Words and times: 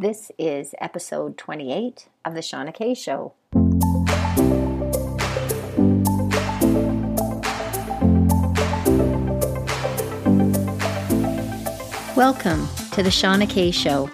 This 0.00 0.30
is 0.38 0.76
episode 0.80 1.36
28 1.36 2.06
of 2.24 2.34
The 2.34 2.40
Shawna 2.40 2.72
K 2.72 2.94
Show. 2.94 3.32
Welcome 12.14 12.68
to 12.92 13.02
The 13.02 13.10
Shawna 13.10 13.50
K 13.50 13.72
Show. 13.72 14.08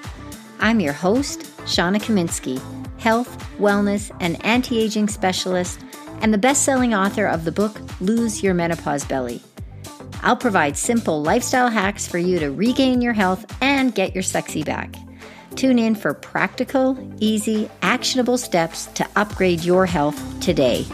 I'm 0.58 0.80
your 0.80 0.94
host, 0.94 1.40
Shawna 1.66 2.00
Kaminski, 2.00 2.58
health, 2.98 3.36
wellness, 3.58 4.10
and 4.20 4.42
anti 4.42 4.80
aging 4.80 5.08
specialist, 5.08 5.84
and 6.22 6.32
the 6.32 6.38
best 6.38 6.62
selling 6.62 6.94
author 6.94 7.26
of 7.26 7.44
the 7.44 7.52
book 7.52 7.78
Lose 8.00 8.42
Your 8.42 8.54
Menopause 8.54 9.04
Belly. 9.04 9.42
I'll 10.22 10.34
provide 10.34 10.78
simple 10.78 11.20
lifestyle 11.22 11.68
hacks 11.68 12.08
for 12.08 12.16
you 12.16 12.38
to 12.38 12.50
regain 12.50 13.02
your 13.02 13.12
health 13.12 13.44
and 13.60 13.94
get 13.94 14.14
your 14.14 14.22
sexy 14.22 14.64
back. 14.64 14.96
Tune 15.56 15.78
in 15.78 15.94
for 15.94 16.14
practical, 16.14 16.98
easy, 17.20 17.70
actionable 17.80 18.38
steps 18.38 18.86
to 18.94 19.06
upgrade 19.14 19.64
your 19.64 19.86
health 19.86 20.40
today. 20.40 20.84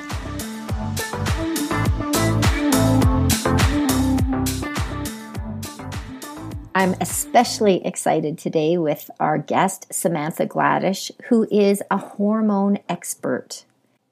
I'm 6.74 6.94
especially 7.00 7.84
excited 7.84 8.38
today 8.38 8.78
with 8.78 9.10
our 9.18 9.38
guest, 9.38 9.92
Samantha 9.92 10.46
Gladish, 10.46 11.10
who 11.28 11.46
is 11.50 11.82
a 11.90 11.98
hormone 11.98 12.78
expert. 12.88 13.64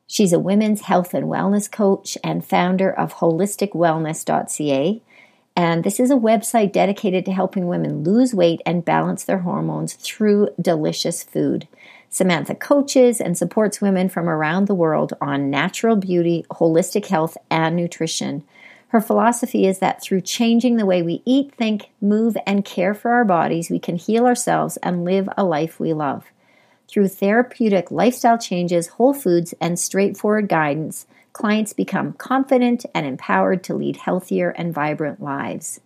She's 0.06 0.32
a 0.32 0.38
women's 0.38 0.82
health 0.82 1.14
and 1.14 1.26
wellness 1.26 1.70
coach 1.70 2.18
and 2.24 2.44
founder 2.44 2.90
of 2.90 3.14
holisticwellness.ca, 3.16 5.02
and 5.58 5.82
this 5.82 5.98
is 5.98 6.12
a 6.12 6.14
website 6.14 6.70
dedicated 6.70 7.24
to 7.24 7.32
helping 7.32 7.66
women 7.66 8.04
lose 8.04 8.32
weight 8.32 8.60
and 8.64 8.84
balance 8.84 9.24
their 9.24 9.38
hormones 9.38 9.94
through 9.94 10.50
delicious 10.60 11.24
food. 11.24 11.66
Samantha 12.08 12.54
coaches 12.54 13.20
and 13.20 13.36
supports 13.36 13.80
women 13.80 14.08
from 14.08 14.28
around 14.28 14.68
the 14.68 14.74
world 14.76 15.14
on 15.20 15.50
natural 15.50 15.96
beauty, 15.96 16.46
holistic 16.52 17.06
health, 17.06 17.36
and 17.50 17.74
nutrition. 17.74 18.44
Her 18.90 19.00
philosophy 19.00 19.66
is 19.66 19.80
that 19.80 20.00
through 20.00 20.20
changing 20.20 20.76
the 20.76 20.86
way 20.86 21.02
we 21.02 21.22
eat, 21.24 21.52
think, 21.56 21.90
move, 22.00 22.36
and 22.46 22.64
care 22.64 22.94
for 22.94 23.10
our 23.10 23.24
bodies, 23.24 23.68
we 23.68 23.80
can 23.80 23.96
heal 23.96 24.26
ourselves 24.26 24.76
and 24.76 25.04
live 25.04 25.28
a 25.36 25.42
life 25.42 25.80
we 25.80 25.92
love. 25.92 26.26
Through 26.86 27.08
therapeutic 27.08 27.90
lifestyle 27.90 28.38
changes, 28.38 28.86
whole 28.86 29.12
foods, 29.12 29.54
and 29.60 29.76
straightforward 29.76 30.48
guidance, 30.48 31.08
clients 31.38 31.72
become 31.72 32.12
confident 32.14 32.84
and 32.92 33.06
empowered 33.06 33.62
to 33.62 33.72
lead 33.72 33.96
healthier 33.96 34.50
and 34.50 34.74
vibrant 34.74 35.22
lives. 35.22 35.80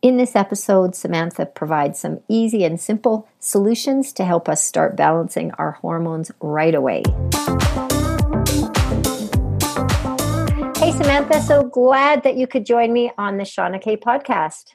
In 0.00 0.18
this 0.18 0.36
episode, 0.36 0.94
Samantha 0.94 1.46
provides 1.46 1.98
some 1.98 2.20
easy 2.28 2.62
and 2.62 2.80
simple 2.80 3.26
solutions 3.40 4.12
to 4.12 4.24
help 4.24 4.48
us 4.48 4.62
start 4.62 4.94
balancing 4.94 5.50
our 5.58 5.72
hormones 5.72 6.30
right 6.40 6.76
away. 6.76 7.02
Hey, 10.76 10.92
Samantha, 10.92 11.42
so 11.42 11.64
glad 11.64 12.22
that 12.22 12.36
you 12.36 12.46
could 12.46 12.64
join 12.64 12.92
me 12.92 13.10
on 13.18 13.36
the 13.36 13.42
Shawna 13.42 13.82
K 13.82 13.96
podcast. 13.96 14.74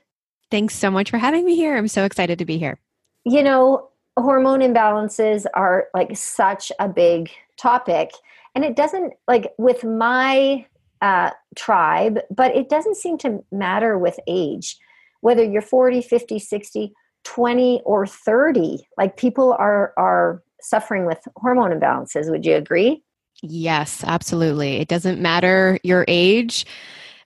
Thanks 0.51 0.75
so 0.75 0.91
much 0.91 1.09
for 1.09 1.17
having 1.17 1.45
me 1.45 1.55
here. 1.55 1.77
I'm 1.77 1.88
so 1.88 2.03
excited 2.03 2.39
to 2.39 2.45
be 2.45 2.57
here. 2.57 2.77
You 3.23 3.41
know, 3.41 3.88
hormone 4.17 4.59
imbalances 4.59 5.45
are 5.53 5.88
like 5.94 6.17
such 6.17 6.73
a 6.77 6.89
big 6.89 7.31
topic 7.55 8.11
and 8.55 8.63
it 8.63 8.75
doesn't 8.75 9.13
like 9.27 9.53
with 9.57 9.83
my 9.83 10.65
uh, 11.01 11.31
tribe 11.55 12.19
but 12.29 12.55
it 12.55 12.69
doesn't 12.69 12.95
seem 12.95 13.17
to 13.17 13.43
matter 13.51 13.97
with 13.97 14.19
age 14.27 14.77
whether 15.21 15.43
you're 15.43 15.61
40 15.61 16.01
50 16.01 16.39
60 16.39 16.93
20 17.23 17.81
or 17.85 18.05
30 18.05 18.85
like 18.97 19.17
people 19.17 19.53
are 19.53 19.93
are 19.97 20.43
suffering 20.61 21.05
with 21.05 21.19
hormone 21.35 21.71
imbalances. 21.71 22.29
Would 22.29 22.45
you 22.45 22.55
agree? 22.55 23.03
Yes 23.41 24.03
absolutely. 24.05 24.77
It 24.77 24.88
doesn't 24.88 25.21
matter 25.21 25.79
your 25.83 26.05
age. 26.07 26.66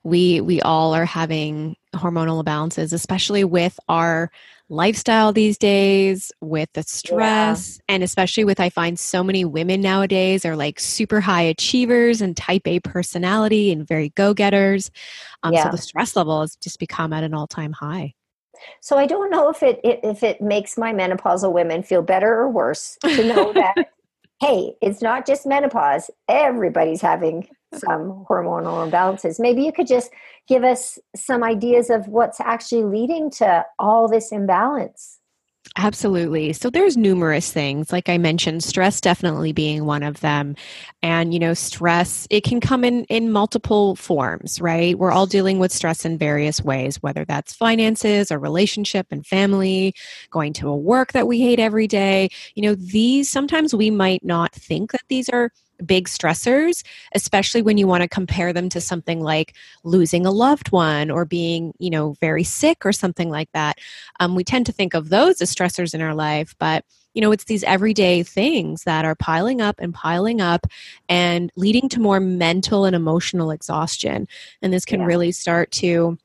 We 0.04 0.42
we 0.42 0.62
all 0.62 0.94
are 0.94 1.06
having 1.06 1.76
hormonal 1.96 2.44
imbalances 2.44 2.94
especially 2.94 3.44
with 3.44 3.80
our 3.90 4.32
lifestyle 4.70 5.32
these 5.32 5.58
days 5.58 6.32
with 6.42 6.68
the 6.74 6.84
stress 6.84 7.78
yeah. 7.78 7.96
and 7.96 8.04
especially 8.04 8.44
with 8.44 8.60
i 8.60 8.70
find 8.70 9.00
so 9.00 9.24
many 9.24 9.46
women 9.46 9.80
nowadays 9.80 10.44
are 10.46 10.58
like 10.58 10.80
super 10.80 11.22
high 11.22 11.42
achievers 11.42 12.22
and 12.22 12.36
type 12.36 12.68
a 12.68 12.80
personality 12.82 13.72
and 13.72 13.88
very 13.88 14.10
go-getters 14.10 14.92
um, 15.44 15.54
yeah. 15.54 15.64
so 15.64 15.70
the 15.70 15.78
stress 15.78 16.16
level 16.16 16.42
has 16.42 16.56
just 16.58 16.80
become 16.80 17.14
at 17.14 17.24
an 17.24 17.34
all-time 17.34 17.72
high 17.72 18.14
so 18.82 18.98
i 18.98 19.06
don't 19.06 19.30
know 19.30 19.50
if 19.50 19.64
it 19.64 19.80
if 19.84 20.22
it 20.22 20.42
makes 20.42 20.78
my 20.78 20.94
menopausal 20.94 21.54
women 21.54 21.82
feel 21.82 22.02
better 22.02 22.34
or 22.34 22.50
worse 22.50 22.98
to 23.04 23.26
know 23.26 23.54
that 23.54 23.76
hey 24.42 24.74
it's 24.82 25.02
not 25.02 25.26
just 25.26 25.46
menopause 25.46 26.12
everybody's 26.28 27.02
having 27.02 27.48
some 27.74 28.26
hormonal 28.30 28.90
imbalances. 28.90 29.40
Maybe 29.40 29.64
you 29.64 29.72
could 29.72 29.88
just 29.88 30.12
give 30.48 30.64
us 30.64 30.98
some 31.16 31.44
ideas 31.44 31.90
of 31.90 32.08
what's 32.08 32.40
actually 32.40 32.84
leading 32.84 33.30
to 33.32 33.66
all 33.80 34.08
this 34.08 34.32
imbalance. 34.32 35.20
Absolutely. 35.76 36.54
So 36.54 36.70
there's 36.70 36.96
numerous 36.96 37.52
things. 37.52 37.92
Like 37.92 38.10
I 38.10 38.18
mentioned, 38.18 38.64
stress 38.64 39.02
definitely 39.02 39.52
being 39.52 39.86
one 39.86 40.02
of 40.02 40.22
them. 40.22 40.56
And 41.04 41.34
you 41.34 41.40
know, 41.40 41.54
stress, 41.54 42.26
it 42.30 42.44
can 42.44 42.60
come 42.60 42.84
in 42.84 43.04
in 43.06 43.32
multiple 43.32 43.96
forms, 43.96 44.62
right? 44.62 44.98
We're 44.98 45.12
all 45.12 45.26
dealing 45.26 45.60
with 45.60 45.72
stress 45.72 46.06
in 46.06 46.18
various 46.18 46.64
ways, 46.64 47.04
whether 47.04 47.26
that's 47.26 47.54
finances 47.54 48.32
or 48.32 48.40
relationship 48.40 49.08
and 49.12 49.26
family, 49.26 49.94
going 50.32 50.54
to 50.54 50.70
a 50.70 50.76
work 50.76 51.12
that 51.12 51.28
we 51.28 51.42
hate 51.42 51.60
every 51.60 51.88
day. 51.88 52.30
You 52.56 52.64
know, 52.64 52.76
these 52.76 53.30
sometimes 53.30 53.76
we 53.76 53.92
might 53.92 54.24
not 54.24 54.54
think 54.54 54.92
that 54.94 55.04
these 55.10 55.30
are 55.30 55.52
big 55.86 56.08
stressors, 56.08 56.84
especially 57.14 57.62
when 57.62 57.78
you 57.78 57.88
want 57.88 58.02
to 58.02 58.10
compare 58.10 58.54
them 58.54 58.70
to 58.70 58.82
something 58.82 59.22
like 59.22 59.56
losing 59.84 60.26
a 60.26 60.32
loved 60.32 60.72
one 60.72 61.12
or 61.12 61.26
being, 61.26 61.74
you 61.80 61.90
know, 61.90 62.16
very 62.20 62.44
sick 62.44 62.86
or 62.86 62.92
something 62.92 63.30
like 63.30 63.52
that. 63.54 63.80
Um, 64.20 64.36
we 64.36 64.44
tend 64.44 64.66
to 64.68 64.72
think 64.72 64.94
of 64.94 65.10
those 65.10 65.42
as 65.42 65.54
stressors 65.54 65.94
in 65.94 66.02
our 66.02 66.16
life, 66.16 66.56
but 66.60 66.84
you 67.14 67.22
know, 67.22 67.32
it's 67.32 67.46
these 67.46 67.64
everyday 67.64 68.22
things 68.22 68.84
that 68.84 69.04
are 69.04 69.16
piling 69.16 69.60
up 69.60 69.80
and 69.80 69.92
piling 69.92 70.40
up 70.40 70.68
and 71.10 71.52
leading 71.56 71.90
to 71.90 72.00
more 72.00 72.20
mental 72.20 72.86
and 72.86 72.96
emotional 72.96 73.50
exhaustion. 73.50 74.28
And 74.62 74.72
this 74.72 74.86
can 74.86 75.00
yeah. 75.00 75.08
really 75.08 75.32
start 75.32 75.72
to 75.72 76.20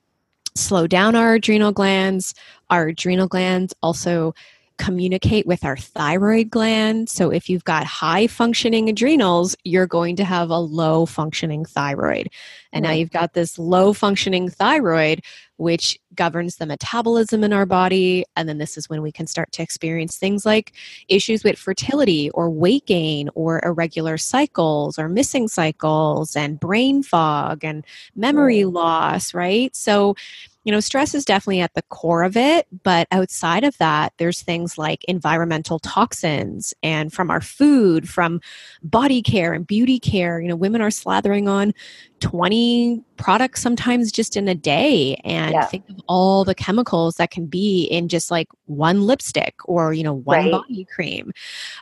slow 0.54 0.86
down 0.86 1.14
our 1.14 1.34
adrenal 1.34 1.72
glands. 1.72 2.34
Our 2.68 2.88
adrenal 2.88 3.26
glands 3.26 3.72
also 3.82 4.34
communicate 4.82 5.46
with 5.46 5.64
our 5.64 5.76
thyroid 5.76 6.50
gland. 6.50 7.08
So, 7.08 7.30
if 7.30 7.48
you've 7.48 7.62
got 7.62 7.84
high 7.84 8.26
functioning 8.26 8.88
adrenals, 8.88 9.54
you're 9.62 9.86
going 9.86 10.16
to 10.16 10.24
have 10.24 10.50
a 10.50 10.58
low 10.58 11.06
functioning 11.06 11.64
thyroid. 11.64 12.28
And 12.72 12.82
now 12.82 12.90
you've 12.90 13.10
got 13.10 13.34
this 13.34 13.58
low 13.58 13.92
functioning 13.92 14.48
thyroid, 14.48 15.20
which 15.56 15.98
governs 16.16 16.56
the 16.56 16.66
metabolism 16.66 17.44
in 17.44 17.52
our 17.52 17.66
body. 17.66 18.24
And 18.34 18.48
then 18.48 18.58
this 18.58 18.76
is 18.76 18.88
when 18.88 19.02
we 19.02 19.12
can 19.12 19.28
start 19.28 19.52
to 19.52 19.62
experience 19.62 20.16
things 20.16 20.44
like 20.44 20.72
issues 21.08 21.44
with 21.44 21.58
fertility 21.58 22.30
or 22.30 22.50
weight 22.50 22.86
gain 22.86 23.28
or 23.36 23.64
irregular 23.64 24.18
cycles 24.18 24.98
or 24.98 25.08
missing 25.08 25.46
cycles 25.46 26.34
and 26.34 26.58
brain 26.58 27.04
fog 27.04 27.64
and 27.64 27.84
memory 28.16 28.64
loss, 28.64 29.32
right? 29.32 29.74
So, 29.76 30.16
you 30.64 30.72
know, 30.72 30.80
stress 30.80 31.14
is 31.14 31.24
definitely 31.24 31.60
at 31.60 31.74
the 31.74 31.82
core 31.82 32.22
of 32.22 32.36
it, 32.36 32.66
but 32.84 33.08
outside 33.10 33.64
of 33.64 33.76
that, 33.78 34.12
there's 34.18 34.42
things 34.42 34.78
like 34.78 35.04
environmental 35.04 35.78
toxins 35.78 36.72
and 36.82 37.12
from 37.12 37.30
our 37.30 37.40
food, 37.40 38.08
from 38.08 38.40
body 38.82 39.22
care 39.22 39.52
and 39.52 39.66
beauty 39.66 39.98
care. 39.98 40.40
You 40.40 40.48
know, 40.48 40.56
women 40.56 40.80
are 40.80 40.88
slathering 40.88 41.48
on 41.48 41.74
20 42.20 43.02
products 43.16 43.60
sometimes 43.60 44.12
just 44.12 44.36
in 44.36 44.46
a 44.46 44.54
day 44.54 45.16
and 45.24 45.52
yeah. 45.52 45.66
think 45.66 45.88
of 45.88 46.00
all 46.06 46.44
the 46.44 46.54
chemicals 46.54 47.16
that 47.16 47.30
can 47.30 47.46
be 47.46 47.84
in 47.84 48.08
just 48.08 48.30
like 48.30 48.46
one 48.66 49.02
lipstick 49.02 49.56
or 49.64 49.92
you 49.92 50.04
know 50.04 50.14
one 50.14 50.38
right. 50.38 50.52
body 50.52 50.86
cream 50.94 51.32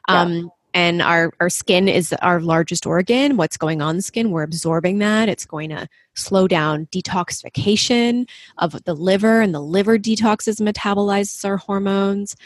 yeah. 0.08 0.20
Um, 0.20 0.50
and 0.72 1.02
our, 1.02 1.32
our 1.40 1.50
skin 1.50 1.88
is 1.88 2.12
our 2.22 2.40
largest 2.40 2.86
organ. 2.86 3.36
What's 3.36 3.56
going 3.56 3.82
on 3.82 3.90
in 3.90 3.96
the 3.96 4.02
skin 4.02 4.30
we're 4.30 4.42
absorbing 4.42 4.98
that. 4.98 5.28
It's 5.28 5.46
going 5.46 5.70
to 5.70 5.88
slow 6.14 6.46
down 6.46 6.86
detoxification 6.86 8.28
of 8.58 8.84
the 8.84 8.94
liver 8.94 9.40
and 9.40 9.54
the 9.54 9.60
liver 9.60 9.98
detoxes 9.98 10.60
metabolizes 10.60 11.44
our 11.44 11.56
hormones. 11.56 12.36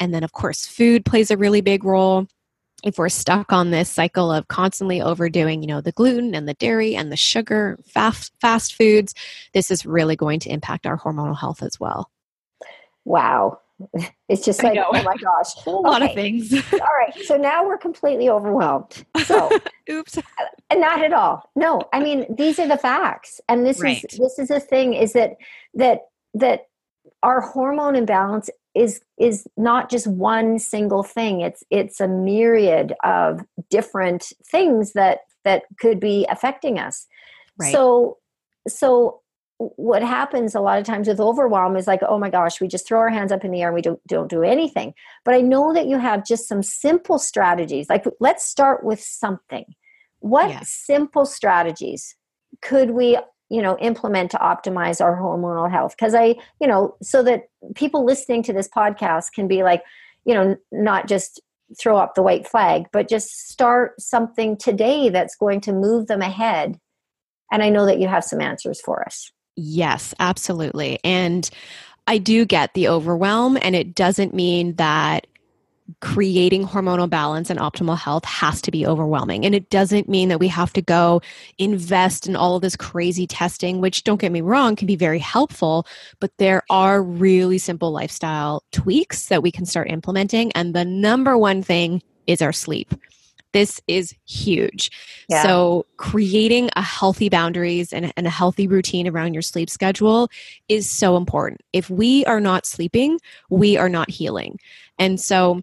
And 0.00 0.14
then 0.14 0.24
of 0.24 0.32
course 0.32 0.66
food 0.66 1.04
plays 1.04 1.30
a 1.30 1.36
really 1.36 1.60
big 1.60 1.84
role. 1.84 2.26
If 2.84 2.98
we're 2.98 3.08
stuck 3.08 3.52
on 3.52 3.70
this 3.70 3.90
cycle 3.90 4.30
of 4.30 4.48
constantly 4.48 5.00
overdoing 5.00 5.62
you 5.62 5.66
know 5.66 5.80
the 5.80 5.92
gluten 5.92 6.34
and 6.34 6.48
the 6.48 6.54
dairy 6.54 6.94
and 6.94 7.10
the 7.10 7.16
sugar 7.16 7.78
fast 7.84 8.32
fast 8.40 8.74
foods 8.74 9.14
this 9.54 9.70
is 9.70 9.86
really 9.86 10.14
going 10.14 10.40
to 10.40 10.50
impact 10.50 10.86
our 10.86 10.98
hormonal 10.98 11.38
health 11.38 11.62
as 11.62 11.80
well. 11.80 12.10
Wow 13.04 13.60
it's 14.28 14.44
just 14.44 14.62
like 14.62 14.78
oh 14.78 14.92
my 14.92 15.16
gosh. 15.16 15.54
A 15.66 15.70
okay. 15.70 15.88
lot 15.88 16.02
of 16.02 16.14
things. 16.14 16.52
All 16.72 16.78
right. 16.78 17.14
So 17.24 17.36
now 17.36 17.66
we're 17.66 17.78
completely 17.78 18.28
overwhelmed. 18.28 19.04
So 19.24 19.50
oops. 19.90 20.18
Not 20.72 21.02
at 21.02 21.12
all. 21.12 21.50
No 21.54 21.82
i 21.92 22.00
mean 22.00 22.26
these 22.34 22.58
are 22.58 22.68
the 22.68 22.78
facts. 22.78 23.40
And 23.48 23.66
this 23.66 23.80
right. 23.80 24.04
is 24.10 24.18
this 24.18 24.38
is 24.38 24.48
the 24.48 24.60
thing 24.60 24.94
is 24.94 25.12
that 25.12 25.36
that 25.74 26.00
that 26.34 26.66
our 27.22 27.40
hormone 27.40 27.96
imbalance 27.96 28.50
is 28.74 29.00
is 29.18 29.46
not 29.56 29.90
just 29.90 30.06
one 30.06 30.58
single 30.58 31.02
thing. 31.02 31.40
It's 31.40 31.64
it's 31.70 32.00
a 32.00 32.08
myriad 32.08 32.94
of 33.04 33.40
different 33.70 34.32
things 34.44 34.92
that 34.92 35.20
that 35.44 35.64
could 35.80 36.00
be 36.00 36.26
affecting 36.30 36.78
us. 36.78 37.06
Right. 37.58 37.72
so 37.72 38.18
so 38.68 39.22
what 39.58 40.02
happens 40.02 40.54
a 40.54 40.60
lot 40.60 40.78
of 40.78 40.84
times 40.84 41.08
with 41.08 41.20
overwhelm 41.20 41.76
is 41.76 41.86
like 41.86 42.00
oh 42.06 42.18
my 42.18 42.28
gosh 42.28 42.60
we 42.60 42.68
just 42.68 42.86
throw 42.86 42.98
our 42.98 43.08
hands 43.08 43.32
up 43.32 43.44
in 43.44 43.50
the 43.50 43.62
air 43.62 43.68
and 43.68 43.74
we 43.74 43.82
don't, 43.82 44.04
don't 44.06 44.28
do 44.28 44.42
anything. 44.42 44.92
But 45.24 45.34
i 45.34 45.40
know 45.40 45.72
that 45.72 45.86
you 45.86 45.98
have 45.98 46.26
just 46.26 46.48
some 46.48 46.62
simple 46.62 47.18
strategies. 47.18 47.88
Like 47.88 48.04
let's 48.20 48.44
start 48.44 48.84
with 48.84 49.00
something. 49.00 49.64
What 50.20 50.50
yeah. 50.50 50.60
simple 50.62 51.24
strategies 51.24 52.16
could 52.60 52.90
we 52.90 53.18
you 53.48 53.62
know 53.62 53.78
implement 53.78 54.30
to 54.32 54.38
optimize 54.38 55.00
our 55.02 55.16
hormonal 55.16 55.70
health? 55.70 55.94
Because 55.96 56.14
i 56.14 56.34
you 56.60 56.66
know 56.66 56.96
so 57.02 57.22
that 57.22 57.44
people 57.74 58.04
listening 58.04 58.42
to 58.44 58.52
this 58.52 58.68
podcast 58.68 59.32
can 59.34 59.48
be 59.48 59.62
like 59.62 59.82
you 60.24 60.34
know 60.34 60.56
not 60.70 61.08
just 61.08 61.40
throw 61.80 61.96
up 61.96 62.14
the 62.14 62.22
white 62.22 62.46
flag 62.46 62.84
but 62.92 63.08
just 63.08 63.48
start 63.48 64.00
something 64.00 64.56
today 64.56 65.08
that's 65.08 65.34
going 65.34 65.60
to 65.62 65.72
move 65.72 66.08
them 66.08 66.20
ahead. 66.20 66.78
And 67.50 67.62
i 67.62 67.70
know 67.70 67.86
that 67.86 68.00
you 68.00 68.08
have 68.08 68.24
some 68.24 68.42
answers 68.42 68.82
for 68.82 69.02
us 69.02 69.32
yes 69.56 70.14
absolutely 70.20 70.98
and 71.02 71.50
i 72.06 72.18
do 72.18 72.44
get 72.44 72.72
the 72.74 72.88
overwhelm 72.88 73.58
and 73.62 73.74
it 73.74 73.94
doesn't 73.94 74.34
mean 74.34 74.74
that 74.76 75.26
creating 76.00 76.66
hormonal 76.66 77.08
balance 77.08 77.48
and 77.48 77.60
optimal 77.60 77.96
health 77.96 78.24
has 78.24 78.60
to 78.60 78.70
be 78.70 78.86
overwhelming. 78.86 79.44
And 79.44 79.54
it 79.54 79.70
doesn't 79.70 80.08
mean 80.08 80.28
that 80.28 80.40
we 80.40 80.48
have 80.48 80.72
to 80.74 80.82
go 80.82 81.22
invest 81.58 82.26
in 82.26 82.34
all 82.34 82.56
of 82.56 82.62
this 82.62 82.76
crazy 82.76 83.26
testing, 83.26 83.80
which 83.80 84.04
don't 84.04 84.20
get 84.20 84.32
me 84.32 84.40
wrong, 84.40 84.76
can 84.76 84.86
be 84.86 84.96
very 84.96 85.18
helpful, 85.18 85.86
but 86.20 86.36
there 86.38 86.62
are 86.70 87.02
really 87.02 87.58
simple 87.58 87.92
lifestyle 87.92 88.64
tweaks 88.72 89.26
that 89.28 89.42
we 89.42 89.52
can 89.52 89.64
start 89.64 89.90
implementing. 89.90 90.50
And 90.52 90.74
the 90.74 90.84
number 90.84 91.38
one 91.38 91.62
thing 91.62 92.02
is 92.26 92.42
our 92.42 92.52
sleep. 92.52 92.94
This 93.56 93.80
is 93.86 94.14
huge. 94.28 94.90
Yeah. 95.30 95.42
So, 95.42 95.86
creating 95.96 96.68
a 96.76 96.82
healthy 96.82 97.30
boundaries 97.30 97.90
and, 97.90 98.12
and 98.14 98.26
a 98.26 98.30
healthy 98.30 98.68
routine 98.68 99.08
around 99.08 99.32
your 99.32 99.40
sleep 99.40 99.70
schedule 99.70 100.28
is 100.68 100.90
so 100.90 101.16
important. 101.16 101.62
If 101.72 101.88
we 101.88 102.22
are 102.26 102.38
not 102.38 102.66
sleeping, 102.66 103.18
we 103.48 103.78
are 103.78 103.88
not 103.88 104.10
healing. 104.10 104.58
And 104.98 105.18
so, 105.18 105.62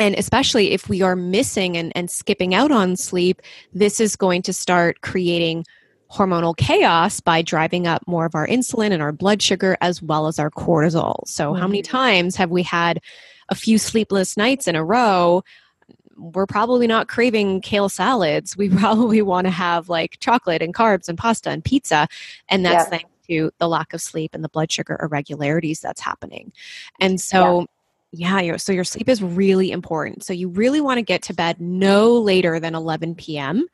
and 0.00 0.16
especially 0.16 0.72
if 0.72 0.88
we 0.88 1.00
are 1.02 1.14
missing 1.14 1.76
and, 1.76 1.92
and 1.94 2.10
skipping 2.10 2.56
out 2.56 2.72
on 2.72 2.96
sleep, 2.96 3.40
this 3.72 4.00
is 4.00 4.16
going 4.16 4.42
to 4.42 4.52
start 4.52 5.00
creating 5.02 5.64
hormonal 6.10 6.56
chaos 6.56 7.20
by 7.20 7.40
driving 7.40 7.86
up 7.86 8.02
more 8.08 8.26
of 8.26 8.34
our 8.34 8.48
insulin 8.48 8.90
and 8.90 9.00
our 9.00 9.12
blood 9.12 9.40
sugar 9.40 9.76
as 9.80 10.02
well 10.02 10.26
as 10.26 10.40
our 10.40 10.50
cortisol. 10.50 11.24
So, 11.28 11.54
how 11.54 11.68
many 11.68 11.82
mm-hmm. 11.82 11.96
times 11.96 12.34
have 12.34 12.50
we 12.50 12.64
had 12.64 13.00
a 13.48 13.54
few 13.54 13.78
sleepless 13.78 14.36
nights 14.36 14.66
in 14.66 14.74
a 14.74 14.84
row? 14.84 15.44
We're 16.16 16.46
probably 16.46 16.86
not 16.86 17.08
craving 17.08 17.60
kale 17.60 17.88
salads. 17.88 18.56
We 18.56 18.68
probably 18.78 19.22
want 19.22 19.46
to 19.46 19.50
have 19.50 19.88
like 19.88 20.18
chocolate 20.20 20.62
and 20.62 20.74
carbs 20.74 21.08
and 21.08 21.18
pasta 21.18 21.50
and 21.50 21.64
pizza. 21.64 22.08
And 22.48 22.64
that's 22.64 22.84
yeah. 22.84 22.90
thanks 22.90 23.10
to 23.28 23.50
the 23.58 23.68
lack 23.68 23.92
of 23.92 24.00
sleep 24.00 24.34
and 24.34 24.42
the 24.42 24.48
blood 24.48 24.70
sugar 24.70 24.98
irregularities 25.02 25.80
that's 25.80 26.00
happening. 26.00 26.52
And 27.00 27.20
so, 27.20 27.60
yeah 27.60 27.66
yeah, 28.12 28.58
so 28.58 28.72
your 28.72 28.84
sleep 28.84 29.08
is 29.08 29.22
really 29.22 29.72
important. 29.72 30.22
So 30.22 30.34
you 30.34 30.48
really 30.48 30.82
want 30.82 30.98
to 30.98 31.02
get 31.02 31.22
to 31.22 31.34
bed 31.34 31.58
no 31.60 32.12
later 32.12 32.60
than 32.60 32.74
11 32.74 33.14
p.m. 33.14 33.66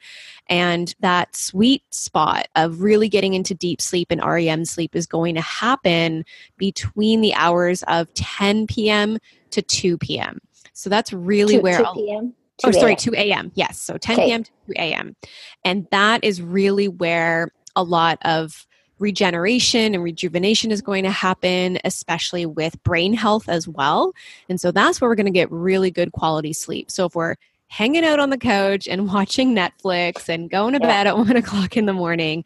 And 0.49 0.94
that 1.00 1.35
sweet 1.35 1.82
spot 1.93 2.46
of 2.55 2.81
really 2.81 3.08
getting 3.08 3.35
into 3.35 3.52
deep 3.52 3.81
sleep 3.81 4.12
and 4.12 4.25
REM 4.25 4.64
sleep 4.64 4.94
is 4.94 5.06
going 5.06 5.35
to 5.35 5.40
happen 5.40 6.25
between 6.56 7.20
the 7.20 7.35
hours 7.35 7.82
of 7.85 8.12
10 8.14 8.69
p.m. 8.69 9.19
to 9.50 9.61
2 9.61 9.99
p.m. 9.99 10.38
So 10.73 10.88
that's 10.88 11.12
really 11.12 11.56
2, 11.56 11.61
where 11.61 11.79
2 11.79 11.87
p.m. 11.94 12.35
Oh, 12.62 12.70
sorry, 12.70 12.94
2 12.94 13.14
a.m. 13.14 13.50
Yes. 13.55 13.81
So 13.81 13.99
10 13.99 14.14
okay. 14.14 14.26
p.m. 14.26 14.44
to 14.44 14.50
2 14.69 14.73
a.m. 14.76 15.17
And 15.64 15.88
that 15.90 16.23
is 16.23 16.40
really 16.40 16.87
where 16.87 17.50
a 17.75 17.82
lot 17.82 18.19
of 18.23 18.68
regeneration 18.99 19.95
and 19.95 20.03
rejuvenation 20.03 20.71
is 20.71 20.83
going 20.83 21.05
to 21.05 21.11
happen, 21.11 21.79
especially 21.85 22.47
with 22.47 22.83
brain 22.83 23.15
health 23.15 23.49
as 23.49 23.69
well. 23.69 24.12
And 24.49 24.61
so 24.61 24.71
that's 24.71 25.00
where 25.00 25.09
we're 25.09 25.15
going 25.15 25.27
to 25.27 25.33
get 25.33 25.50
really 25.50 25.91
good 25.91 26.12
quality 26.12 26.53
sleep. 26.53 26.91
So 26.91 27.06
if 27.06 27.15
we're 27.15 27.37
hanging 27.69 28.05
out 28.05 28.19
on 28.19 28.31
the 28.31 28.39
couch 28.39 28.89
and 28.89 29.06
watching 29.12 29.55
Netflix 29.55 30.29
and 30.29 30.50
going 30.50 30.75
to 30.75 30.81
yeah. 30.81 30.87
bed 30.87 31.06
at 31.06 31.17
one 31.19 31.37
o'clock 31.37 31.77
in 31.77 31.87
the 31.87 31.93
morning, 31.93 32.45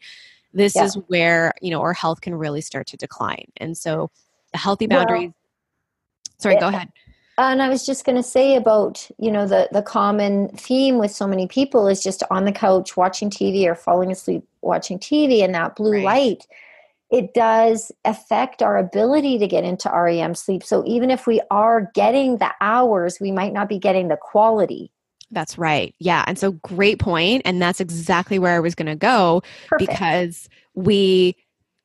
this 0.53 0.75
yeah. 0.75 0.83
is 0.83 0.95
where, 1.07 1.53
you 1.61 1.71
know, 1.71 1.81
our 1.81 1.93
health 1.93 2.21
can 2.21 2.35
really 2.35 2.61
start 2.61 2.87
to 2.87 2.97
decline. 2.97 3.51
And 3.57 3.77
so 3.77 4.11
the 4.51 4.59
healthy 4.59 4.87
boundaries. 4.87 5.29
Well, 5.29 5.33
sorry, 6.37 6.55
it, 6.55 6.59
go 6.59 6.67
ahead. 6.67 6.89
And 7.37 7.61
I 7.61 7.69
was 7.69 7.85
just 7.85 8.05
going 8.05 8.15
to 8.15 8.23
say 8.23 8.55
about, 8.55 9.09
you 9.17 9.31
know, 9.31 9.47
the, 9.47 9.67
the 9.71 9.81
common 9.81 10.49
theme 10.49 10.99
with 10.99 11.11
so 11.11 11.25
many 11.25 11.47
people 11.47 11.87
is 11.87 12.03
just 12.03 12.21
on 12.29 12.45
the 12.45 12.51
couch 12.51 12.95
watching 12.95 13.29
TV 13.29 13.65
or 13.65 13.75
falling 13.75 14.11
asleep 14.11 14.43
watching 14.61 14.99
TV 14.99 15.43
and 15.43 15.53
that 15.55 15.75
blue 15.75 15.93
right. 15.93 16.03
light. 16.03 16.47
It 17.11 17.33
does 17.33 17.91
affect 18.05 18.61
our 18.61 18.77
ability 18.77 19.37
to 19.39 19.47
get 19.47 19.63
into 19.63 19.89
REM 19.89 20.35
sleep. 20.35 20.63
So 20.63 20.83
even 20.85 21.11
if 21.11 21.27
we 21.27 21.41
are 21.51 21.91
getting 21.93 22.37
the 22.37 22.51
hours, 22.61 23.19
we 23.19 23.31
might 23.31 23.53
not 23.53 23.69
be 23.69 23.77
getting 23.79 24.07
the 24.07 24.17
quality. 24.17 24.91
That's 25.31 25.57
right. 25.57 25.93
Yeah. 25.99 26.23
And 26.27 26.37
so 26.37 26.51
great 26.51 26.99
point. 26.99 27.41
And 27.45 27.61
that's 27.61 27.79
exactly 27.79 28.37
where 28.39 28.55
I 28.55 28.59
was 28.59 28.75
going 28.75 28.87
to 28.87 28.95
go 28.95 29.41
Perfect. 29.67 29.89
because 29.89 30.49
we 30.75 31.35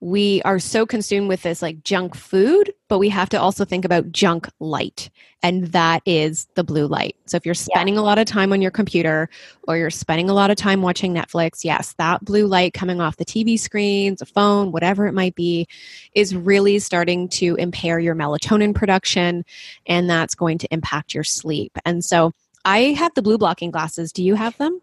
we 0.00 0.40
are 0.42 0.58
so 0.58 0.86
consumed 0.86 1.28
with 1.28 1.42
this 1.42 1.60
like 1.60 1.82
junk 1.82 2.14
food, 2.14 2.72
but 2.88 2.98
we 2.98 3.08
have 3.10 3.28
to 3.28 3.40
also 3.40 3.64
think 3.64 3.84
about 3.84 4.10
junk 4.10 4.48
light, 4.60 5.10
and 5.42 5.68
that 5.68 6.02
is 6.06 6.48
the 6.54 6.64
blue 6.64 6.86
light. 6.86 7.16
So 7.26 7.36
if 7.36 7.44
you're 7.44 7.54
spending 7.54 7.94
yeah. 7.94 8.00
a 8.00 8.02
lot 8.02 8.18
of 8.18 8.26
time 8.26 8.52
on 8.52 8.62
your 8.62 8.70
computer 8.70 9.28
or 9.66 9.76
you're 9.76 9.90
spending 9.90 10.30
a 10.30 10.34
lot 10.34 10.50
of 10.50 10.56
time 10.56 10.82
watching 10.82 11.14
Netflix, 11.14 11.64
yes, 11.64 11.94
that 11.98 12.24
blue 12.24 12.46
light 12.46 12.72
coming 12.72 13.00
off 13.00 13.16
the 13.16 13.24
TV 13.24 13.58
screens, 13.58 14.22
a 14.22 14.26
phone, 14.26 14.72
whatever 14.72 15.06
it 15.06 15.12
might 15.12 15.34
be, 15.34 15.68
is 16.14 16.34
really 16.34 16.78
starting 16.78 17.28
to 17.28 17.54
impair 17.56 17.98
your 17.98 18.14
melatonin 18.14 18.74
production, 18.74 19.44
and 19.86 20.08
that's 20.08 20.34
going 20.34 20.58
to 20.58 20.68
impact 20.72 21.14
your 21.14 21.24
sleep. 21.24 21.76
And 21.84 22.04
so 22.04 22.32
I 22.64 22.94
have 22.94 23.12
the 23.14 23.22
blue 23.22 23.38
blocking 23.38 23.70
glasses. 23.70 24.12
Do 24.12 24.24
you 24.24 24.34
have 24.34 24.56
them? 24.56 24.80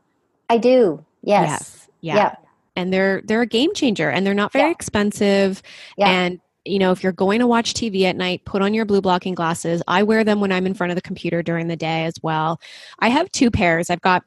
I 0.50 0.60
do. 0.60 1.04
Yes. 1.24 1.50
yes. 1.50 1.88
Yeah. 2.02 2.16
yeah 2.16 2.36
and 2.76 2.92
they're 2.92 3.22
they're 3.26 3.42
a 3.42 3.48
game 3.48 3.74
changer 3.74 4.10
and 4.10 4.26
they're 4.26 4.34
not 4.34 4.52
very 4.52 4.66
yeah. 4.66 4.72
expensive 4.72 5.62
yeah. 5.98 6.10
and 6.10 6.42
you 6.66 6.80
know 6.80 6.92
if 6.92 7.04
you're 7.04 7.12
going 7.12 7.40
to 7.40 7.48
watch 7.48 7.74
tv 7.74 8.04
at 8.04 8.16
night 8.16 8.44
put 8.46 8.62
on 8.62 8.74
your 8.74 8.86
blue 8.86 9.02
blocking 9.02 9.36
glasses. 9.36 9.82
I 9.88 10.04
wear 10.04 10.24
them 10.24 10.40
when 10.40 10.52
i'm 10.52 10.66
in 10.66 10.74
front 10.74 10.92
of 10.92 10.96
the 10.96 11.02
computer 11.02 11.42
during 11.42 11.68
the 11.68 11.76
day 11.76 12.06
as 12.06 12.16
well. 12.22 12.60
I 13.00 13.10
have 13.10 13.32
two 13.32 13.52
pairs. 13.52 13.90
I've 13.90 14.02
got 14.02 14.24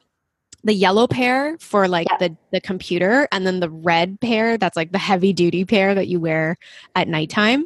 the 0.63 0.73
yellow 0.73 1.07
pair 1.07 1.57
for 1.59 1.87
like 1.87 2.07
yeah. 2.09 2.17
the 2.27 2.37
the 2.51 2.61
computer 2.61 3.27
and 3.31 3.47
then 3.47 3.59
the 3.59 3.69
red 3.69 4.19
pair 4.19 4.57
that's 4.57 4.75
like 4.75 4.91
the 4.91 4.97
heavy 4.97 5.31
duty 5.31 5.63
pair 5.63 5.95
that 5.95 6.07
you 6.07 6.19
wear 6.19 6.57
at 6.95 7.07
nighttime. 7.07 7.65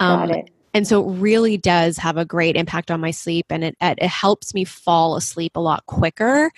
Um, 0.00 0.28
Got 0.28 0.36
it 0.36 0.50
and 0.72 0.86
so 0.86 1.02
it 1.02 1.14
really 1.18 1.56
does 1.56 1.96
have 1.98 2.16
a 2.16 2.24
great 2.24 2.56
impact 2.56 2.90
on 2.90 3.00
my 3.00 3.10
sleep 3.10 3.46
and 3.50 3.64
it, 3.64 3.76
it 3.80 4.02
helps 4.02 4.54
me 4.54 4.64
fall 4.64 5.16
asleep 5.16 5.52
a 5.56 5.60
lot 5.60 5.84
quicker. 5.86 6.50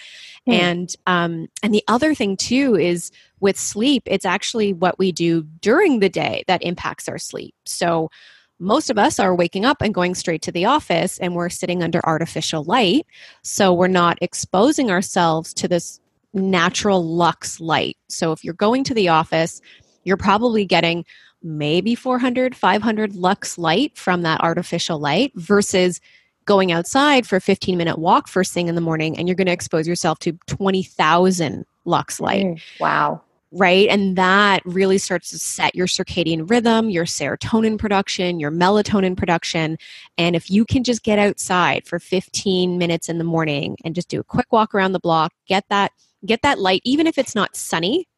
Mm. 0.49 0.53
and 0.53 0.97
um, 1.07 1.49
and 1.63 1.73
the 1.73 1.85
other 1.89 2.15
thing 2.15 2.37
too 2.37 2.75
is 2.77 3.11
with 3.41 3.59
sleep 3.59 4.03
it's 4.07 4.25
actually 4.25 4.73
what 4.73 4.99
we 4.99 5.13
do 5.13 5.43
during 5.61 6.01
the 6.01 6.09
day 6.09 6.45
that 6.49 6.63
impacts 6.63 7.09
our 7.09 7.19
sleep. 7.19 7.55
So 7.65 8.11
most 8.59 8.91
of 8.91 8.99
us 8.99 9.19
are 9.19 9.35
waking 9.35 9.65
up 9.65 9.83
and 9.83 9.95
going 9.95 10.15
straight 10.15 10.43
to 10.43 10.53
the 10.53 10.67
office 10.67 11.19
and 11.19 11.35
we're 11.35 11.49
sitting 11.49 11.83
under 11.83 12.01
artificial 12.05 12.63
light. 12.65 13.07
So 13.43 13.73
we're 13.73 13.89
not 13.89 14.19
exposing 14.21 14.91
ourselves 14.91 15.53
to 15.55 15.69
this 15.69 16.01
natural 16.33 17.05
lux 17.05 17.61
light. 17.61 17.97
So 18.09 18.33
if 18.33 18.45
you're 18.45 18.55
going 18.55 18.85
to 18.85 18.95
the 18.95 19.09
office 19.09 19.61
you're 20.05 20.17
probably 20.17 20.65
getting 20.65 21.05
maybe 21.43 21.95
400, 21.95 22.55
500 22.55 23.15
lux 23.15 23.59
light 23.59 23.97
from 23.97 24.23
that 24.23 24.41
artificial 24.41 24.99
light 24.99 25.33
versus 25.35 26.01
going 26.45 26.73
outside 26.73 27.27
for 27.27 27.37
a 27.37 27.41
15 27.41 27.77
minute 27.77 27.99
walk 27.99 28.29
first 28.29 28.53
thing 28.53 28.69
in 28.69 28.75
the 28.75 28.81
morning 28.81 29.17
and 29.17 29.29
you're 29.29 29.37
going 29.37 29.47
to 29.47 29.53
expose 29.53 29.87
yourself 29.87 30.19
to 30.21 30.33
20,000 30.47 31.65
lux 31.85 32.21
light. 32.21 32.47
Mm, 32.47 32.61
wow. 32.81 33.23
Right. 33.55 33.89
And 33.89 34.17
that 34.17 34.65
really 34.65 34.97
starts 34.97 35.29
to 35.31 35.39
set 35.39 35.75
your 35.75 35.87
circadian 35.87 36.49
rhythm, 36.49 36.89
your 36.89 37.05
serotonin 37.05 37.79
production, 37.79 38.41
your 38.41 38.51
melatonin 38.51 39.15
production. 39.15 39.77
And 40.17 40.35
if 40.35 40.51
you 40.51 40.65
can 40.65 40.85
just 40.85 41.03
get 41.03 41.19
outside 41.19 41.87
for 41.87 41.99
15 41.99 42.79
minutes 42.79 43.11
in 43.11 43.19
the 43.19 43.25
morning 43.25 43.77
and 43.85 43.95
just 43.95 44.09
do 44.09 44.21
a 44.21 44.25
quick 44.25 44.51
walk 44.53 44.75
around 44.75 44.93
the 44.93 45.01
block, 45.01 45.33
get 45.47 45.65
that 45.69 45.93
get 46.25 46.41
that 46.43 46.61
light 46.61 46.81
even 46.85 47.07
if 47.07 47.19
it's 47.19 47.35
not 47.35 47.55
sunny. 47.55 48.09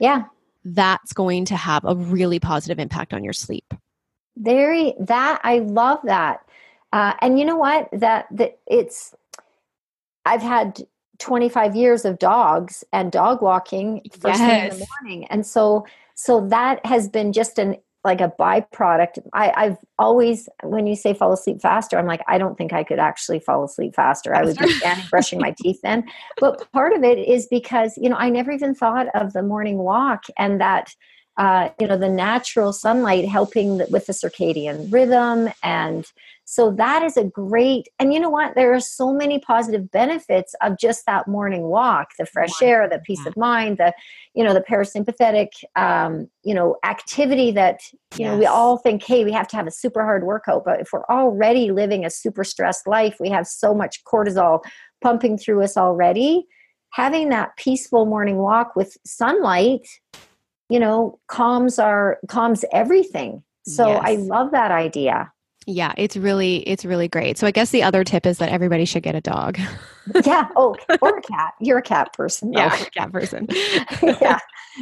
Yeah 0.00 0.24
that's 0.64 1.12
going 1.12 1.44
to 1.46 1.56
have 1.56 1.84
a 1.84 1.94
really 1.94 2.38
positive 2.38 2.78
impact 2.78 3.12
on 3.12 3.24
your 3.24 3.32
sleep. 3.32 3.74
Very 4.36 4.94
that 5.00 5.40
I 5.42 5.60
love 5.60 6.00
that. 6.04 6.46
Uh, 6.92 7.14
and 7.20 7.38
you 7.38 7.44
know 7.44 7.56
what? 7.56 7.88
That 7.92 8.26
that 8.32 8.58
it's 8.66 9.14
I've 10.24 10.42
had 10.42 10.86
25 11.18 11.76
years 11.76 12.04
of 12.04 12.18
dogs 12.18 12.82
and 12.92 13.12
dog 13.12 13.42
walking 13.42 14.00
first 14.18 14.40
yes. 14.40 14.72
thing 14.72 14.72
in 14.72 14.78
the 14.78 14.86
morning. 15.02 15.26
And 15.26 15.46
so 15.46 15.86
so 16.14 16.46
that 16.48 16.84
has 16.84 17.08
been 17.08 17.32
just 17.32 17.58
an 17.58 17.76
like 18.04 18.20
a 18.20 18.32
byproduct. 18.38 19.18
I, 19.34 19.52
I've 19.56 19.76
always, 19.98 20.48
when 20.62 20.86
you 20.86 20.96
say 20.96 21.12
fall 21.12 21.32
asleep 21.32 21.60
faster, 21.60 21.98
I'm 21.98 22.06
like, 22.06 22.22
I 22.26 22.38
don't 22.38 22.56
think 22.56 22.72
I 22.72 22.82
could 22.82 22.98
actually 22.98 23.40
fall 23.40 23.64
asleep 23.64 23.94
faster. 23.94 24.34
I 24.34 24.44
would 24.44 24.56
be 24.56 24.72
standing 24.72 25.06
brushing 25.10 25.38
my 25.38 25.54
teeth 25.58 25.80
then. 25.82 26.04
But 26.38 26.70
part 26.72 26.92
of 26.92 27.04
it 27.04 27.18
is 27.18 27.46
because, 27.46 27.98
you 27.98 28.08
know, 28.08 28.16
I 28.16 28.30
never 28.30 28.50
even 28.52 28.74
thought 28.74 29.08
of 29.14 29.32
the 29.32 29.42
morning 29.42 29.78
walk 29.78 30.24
and 30.38 30.60
that, 30.60 30.94
uh, 31.36 31.70
you 31.78 31.86
know, 31.86 31.98
the 31.98 32.08
natural 32.08 32.72
sunlight 32.72 33.28
helping 33.28 33.78
with 33.90 34.06
the 34.06 34.12
circadian 34.12 34.90
rhythm 34.92 35.50
and 35.62 36.06
so 36.50 36.72
that 36.72 37.04
is 37.04 37.16
a 37.16 37.22
great, 37.22 37.86
and 38.00 38.12
you 38.12 38.18
know 38.18 38.28
what? 38.28 38.56
There 38.56 38.74
are 38.74 38.80
so 38.80 39.12
many 39.12 39.38
positive 39.38 39.88
benefits 39.88 40.52
of 40.60 40.80
just 40.80 41.06
that 41.06 41.28
morning 41.28 41.62
walk 41.62 42.08
the 42.18 42.26
fresh 42.26 42.60
air, 42.60 42.88
the 42.88 42.98
peace 42.98 43.24
of 43.24 43.36
mind, 43.36 43.78
the, 43.78 43.94
you 44.34 44.42
know, 44.42 44.52
the 44.52 44.60
parasympathetic, 44.60 45.50
um, 45.76 46.28
you 46.42 46.52
know, 46.52 46.74
activity 46.84 47.52
that, 47.52 47.82
you 48.16 48.24
yes. 48.24 48.32
know, 48.32 48.36
we 48.36 48.46
all 48.46 48.78
think, 48.78 49.00
hey, 49.04 49.24
we 49.24 49.30
have 49.30 49.46
to 49.46 49.54
have 49.54 49.68
a 49.68 49.70
super 49.70 50.02
hard 50.02 50.24
workout. 50.24 50.64
But 50.64 50.80
if 50.80 50.88
we're 50.92 51.04
already 51.04 51.70
living 51.70 52.04
a 52.04 52.10
super 52.10 52.42
stressed 52.42 52.88
life, 52.88 53.18
we 53.20 53.28
have 53.30 53.46
so 53.46 53.72
much 53.72 54.02
cortisol 54.02 54.64
pumping 55.00 55.38
through 55.38 55.62
us 55.62 55.76
already. 55.76 56.48
Having 56.94 57.28
that 57.28 57.56
peaceful 57.58 58.06
morning 58.06 58.38
walk 58.38 58.74
with 58.74 58.96
sunlight, 59.06 59.86
you 60.68 60.80
know, 60.80 61.20
calms 61.28 61.78
our 61.78 62.18
calms 62.26 62.64
everything. 62.72 63.44
So 63.66 63.86
yes. 63.86 64.02
I 64.04 64.14
love 64.16 64.50
that 64.50 64.72
idea. 64.72 65.30
Yeah, 65.70 65.92
it's 65.96 66.16
really 66.16 66.68
it's 66.68 66.84
really 66.84 67.06
great. 67.06 67.38
So 67.38 67.46
I 67.46 67.52
guess 67.52 67.70
the 67.70 67.84
other 67.84 68.02
tip 68.02 68.26
is 68.26 68.38
that 68.38 68.48
everybody 68.48 68.84
should 68.84 69.04
get 69.04 69.14
a 69.14 69.20
dog. 69.20 69.56
yeah. 70.24 70.48
Oh, 70.56 70.74
or 71.00 71.18
a 71.18 71.22
cat. 71.22 71.54
You're 71.60 71.78
a 71.78 71.82
cat 71.82 72.12
person. 72.12 72.52
Yeah, 72.52 72.76
cat 72.96 73.12
person. 73.12 73.46
yeah, 74.02 74.38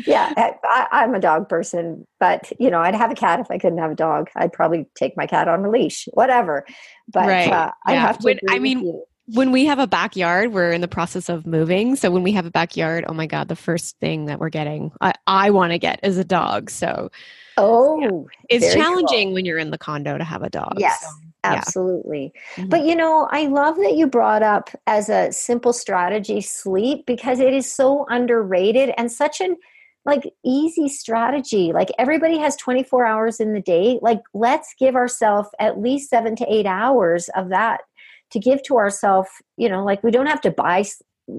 yeah. 0.07 0.33
I, 0.64 1.04
am 1.04 1.14
a 1.14 1.21
dog 1.21 1.49
person, 1.49 2.07
but 2.18 2.50
you 2.59 2.71
know, 2.71 2.80
I'd 2.80 2.95
have 2.95 3.11
a 3.11 3.14
cat 3.14 3.38
if 3.38 3.50
I 3.50 3.59
couldn't 3.59 3.78
have 3.78 3.90
a 3.90 3.97
dog. 3.97 4.30
I'd 4.35 4.52
probably 4.52 4.87
take 4.95 5.14
my 5.14 5.26
cat 5.26 5.47
on 5.47 5.62
a 5.62 5.71
leash, 5.71 6.09
whatever. 6.14 6.64
But 7.12 7.28
right. 7.28 7.52
uh, 7.52 7.71
I 7.87 7.92
yeah. 7.92 8.00
have 8.00 8.18
to. 8.18 8.25
When, 8.25 8.38
I 8.49 8.59
mean. 8.59 9.02
When 9.35 9.52
we 9.52 9.66
have 9.66 9.78
a 9.78 9.87
backyard, 9.87 10.54
we're 10.54 10.73
in 10.73 10.80
the 10.80 10.88
process 10.88 11.28
of 11.28 11.47
moving. 11.47 11.97
So 11.97 12.11
when 12.11 12.23
we 12.23 12.33
have 12.33 12.47
a 12.47 12.50
backyard, 12.50 13.04
oh 13.07 13.12
my 13.12 13.26
God, 13.26 13.49
the 13.49 13.57
first 13.57 13.99
thing 13.99 14.25
that 14.25 14.40
we're 14.40 14.49
getting, 14.49 14.90
I, 15.02 15.12
I 15.26 15.50
want 15.50 15.73
to 15.73 15.78
get 15.78 16.00
is 16.02 16.16
a 16.16 16.25
dog. 16.25 16.71
So 16.71 17.11
Oh, 17.58 18.00
yeah. 18.00 18.56
it's 18.56 18.74
challenging 18.74 19.28
cool. 19.28 19.34
when 19.34 19.44
you're 19.44 19.58
in 19.58 19.70
the 19.70 19.78
condo 19.78 20.16
to 20.16 20.24
have 20.24 20.42
a 20.42 20.50
dog. 20.50 20.74
Yes, 20.78 21.00
so, 21.00 21.08
absolutely. 21.44 22.32
Yeah. 22.34 22.62
Mm-hmm. 22.62 22.70
But 22.70 22.84
you 22.84 22.94
know, 22.94 23.28
I 23.30 23.46
love 23.46 23.76
that 23.76 23.94
you 23.94 24.06
brought 24.06 24.42
up 24.42 24.70
as 24.86 25.08
a 25.08 25.32
simple 25.32 25.72
strategy 25.72 26.40
sleep 26.40 27.06
because 27.06 27.40
it 27.40 27.52
is 27.52 27.70
so 27.70 28.06
underrated 28.08 28.92
and 28.96 29.10
such 29.10 29.40
an 29.40 29.56
like 30.04 30.32
easy 30.44 30.88
strategy. 30.88 31.72
Like 31.72 31.90
everybody 31.98 32.38
has 32.38 32.56
24 32.56 33.04
hours 33.04 33.40
in 33.40 33.52
the 33.52 33.60
day. 33.60 33.98
Like 34.00 34.20
let's 34.32 34.74
give 34.78 34.96
ourselves 34.96 35.50
at 35.58 35.80
least 35.80 36.08
7 36.08 36.34
to 36.36 36.46
8 36.52 36.66
hours 36.66 37.28
of 37.36 37.50
that 37.50 37.82
to 38.30 38.38
give 38.38 38.62
to 38.64 38.76
ourselves, 38.76 39.28
you 39.56 39.68
know, 39.68 39.84
like 39.84 40.02
we 40.02 40.10
don't 40.10 40.26
have 40.26 40.40
to 40.42 40.50
buy 40.50 40.84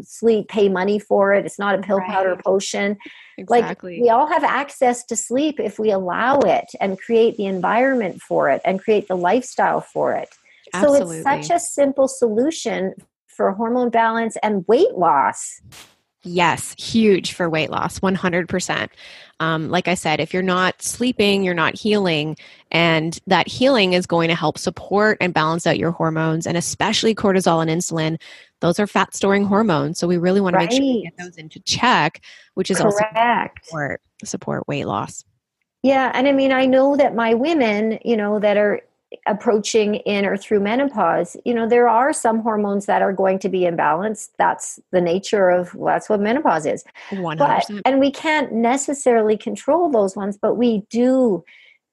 sleep, 0.03 0.47
pay 0.47 0.69
money 0.69 0.99
for 0.99 1.33
it. 1.33 1.45
It's 1.45 1.59
not 1.59 1.75
a 1.75 1.81
pill, 1.81 1.97
right. 1.97 2.09
powder, 2.09 2.37
potion. 2.43 2.97
Exactly. 3.37 3.93
Like 3.95 4.01
we 4.01 4.09
all 4.09 4.27
have 4.27 4.43
access 4.43 5.05
to 5.05 5.15
sleep 5.15 5.59
if 5.59 5.79
we 5.79 5.91
allow 5.91 6.39
it 6.39 6.65
and 6.79 6.99
create 6.99 7.37
the 7.37 7.45
environment 7.45 8.21
for 8.21 8.49
it 8.49 8.61
and 8.65 8.79
create 8.79 9.07
the 9.07 9.15
lifestyle 9.15 9.81
for 9.81 10.13
it. 10.13 10.29
Absolutely. 10.73 11.23
So 11.23 11.29
it's 11.29 11.47
such 11.47 11.55
a 11.55 11.59
simple 11.59 12.07
solution 12.07 12.93
for 13.27 13.51
hormone 13.51 13.89
balance 13.89 14.37
and 14.43 14.65
weight 14.67 14.95
loss. 14.95 15.61
Yes, 16.23 16.75
huge 16.77 17.31
for 17.31 17.49
weight 17.49 17.69
loss, 17.69 17.99
100%. 17.99 18.89
Um, 19.39 19.69
like 19.69 19.87
I 19.87 19.93
said, 19.93 20.19
if 20.19 20.33
you're 20.33 20.43
not 20.43 20.81
sleeping, 20.81 21.43
you're 21.43 21.53
not 21.53 21.75
healing, 21.75 22.35
and 22.71 23.17
that 23.27 23.47
healing 23.47 23.93
is 23.93 24.05
going 24.05 24.27
to 24.27 24.35
help 24.35 24.57
support 24.57 25.17
and 25.21 25.33
balance 25.33 25.65
out 25.65 25.79
your 25.79 25.91
hormones, 25.91 26.45
and 26.45 26.57
especially 26.57 27.15
cortisol 27.15 27.61
and 27.61 27.71
insulin. 27.71 28.19
Those 28.59 28.79
are 28.79 28.87
fat 28.87 29.15
storing 29.15 29.45
hormones. 29.45 29.97
So 29.97 30.07
we 30.07 30.17
really 30.17 30.41
want 30.41 30.57
right. 30.57 30.69
to 30.69 30.75
make 30.75 30.83
sure 30.83 30.95
we 30.95 31.03
get 31.03 31.17
those 31.17 31.37
into 31.37 31.61
check, 31.61 32.21
which 32.55 32.69
is 32.69 32.79
Correct. 32.79 33.15
also 33.15 33.51
support, 33.63 34.01
support 34.25 34.67
weight 34.67 34.85
loss. 34.85 35.23
Yeah. 35.83 36.11
And 36.13 36.27
I 36.27 36.33
mean, 36.33 36.51
I 36.51 36.65
know 36.65 36.97
that 36.97 37.15
my 37.15 37.33
women, 37.33 37.99
you 38.03 38.17
know, 38.17 38.39
that 38.39 38.57
are 38.57 38.81
approaching 39.25 39.95
in 39.95 40.25
or 40.25 40.37
through 40.37 40.59
menopause, 40.59 41.35
you 41.45 41.53
know, 41.53 41.67
there 41.67 41.87
are 41.87 42.13
some 42.13 42.39
hormones 42.39 42.85
that 42.85 43.01
are 43.01 43.13
going 43.13 43.39
to 43.39 43.49
be 43.49 43.61
imbalanced. 43.61 44.29
That's 44.37 44.79
the 44.91 45.01
nature 45.01 45.49
of 45.49 45.73
well, 45.73 45.95
that's 45.95 46.09
what 46.09 46.19
menopause 46.19 46.65
is. 46.65 46.83
100%. 47.11 47.37
But, 47.37 47.65
and 47.85 47.99
we 47.99 48.11
can't 48.11 48.51
necessarily 48.51 49.37
control 49.37 49.89
those 49.89 50.15
ones, 50.15 50.37
but 50.39 50.55
we 50.55 50.83
do 50.89 51.43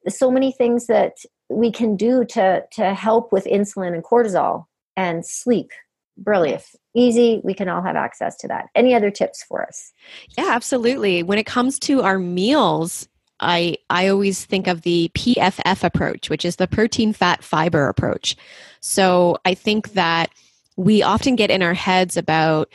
so 0.09 0.31
many 0.31 0.53
things 0.53 0.87
that 0.87 1.17
we 1.49 1.71
can 1.71 1.97
do 1.97 2.25
to 2.25 2.65
to 2.73 2.95
help 2.95 3.33
with 3.33 3.45
insulin 3.45 3.95
and 3.95 4.05
cortisol 4.05 4.67
and 4.97 5.25
sleep. 5.25 5.71
Brilliant. 6.19 6.63
Easy. 6.95 7.41
We 7.45 7.53
can 7.53 7.69
all 7.69 7.83
have 7.83 7.97
access 7.97 8.37
to 8.39 8.49
that. 8.49 8.67
Any 8.75 8.95
other 8.95 9.11
tips 9.11 9.43
for 9.43 9.63
us? 9.63 9.93
Yeah, 10.39 10.49
absolutely. 10.51 11.23
When 11.23 11.39
it 11.39 11.45
comes 11.45 11.79
to 11.81 12.03
our 12.03 12.19
meals, 12.19 13.07
I 13.41 13.77
I 13.91 14.09
always 14.09 14.45
think 14.45 14.67
of 14.67 14.83
the 14.83 15.11
PFF 15.15 15.85
approach, 15.85 16.31
which 16.31 16.45
is 16.45 16.57
the 16.57 16.67
protein 16.67 17.13
fat 17.13 17.43
fiber 17.45 17.89
approach. 17.89 18.37
So 18.81 19.39
I 19.45 19.55
think 19.55 19.93
that 19.93 20.31
we 20.77 21.03
often 21.03 21.37
get 21.37 21.51
in 21.51 21.63
our 21.63 21.75
heads 21.75 22.17
about 22.17 22.73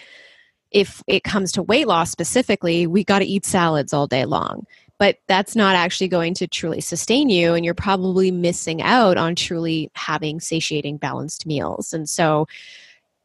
if 0.72 1.04
it 1.08 1.24
comes 1.24 1.52
to 1.54 1.64
weight 1.64 1.88
loss 1.88 2.12
specifically, 2.12 2.88
we 2.88 3.04
got 3.04 3.20
to 3.20 3.26
eat 3.26 3.46
salads 3.46 3.94
all 3.94 4.08
day 4.08 4.26
long. 4.26 4.66
But 4.98 5.18
that's 5.28 5.56
not 5.56 5.76
actually 5.76 6.08
going 6.10 6.36
to 6.36 6.48
truly 6.48 6.80
sustain 6.80 7.30
you, 7.30 7.56
and 7.56 7.66
you're 7.66 7.74
probably 7.74 8.30
missing 8.30 8.84
out 8.84 9.18
on 9.18 9.36
truly 9.36 9.90
having 9.96 10.40
satiating, 10.40 10.98
balanced 10.98 11.48
meals. 11.48 11.92
And 11.92 12.08
so 12.08 12.48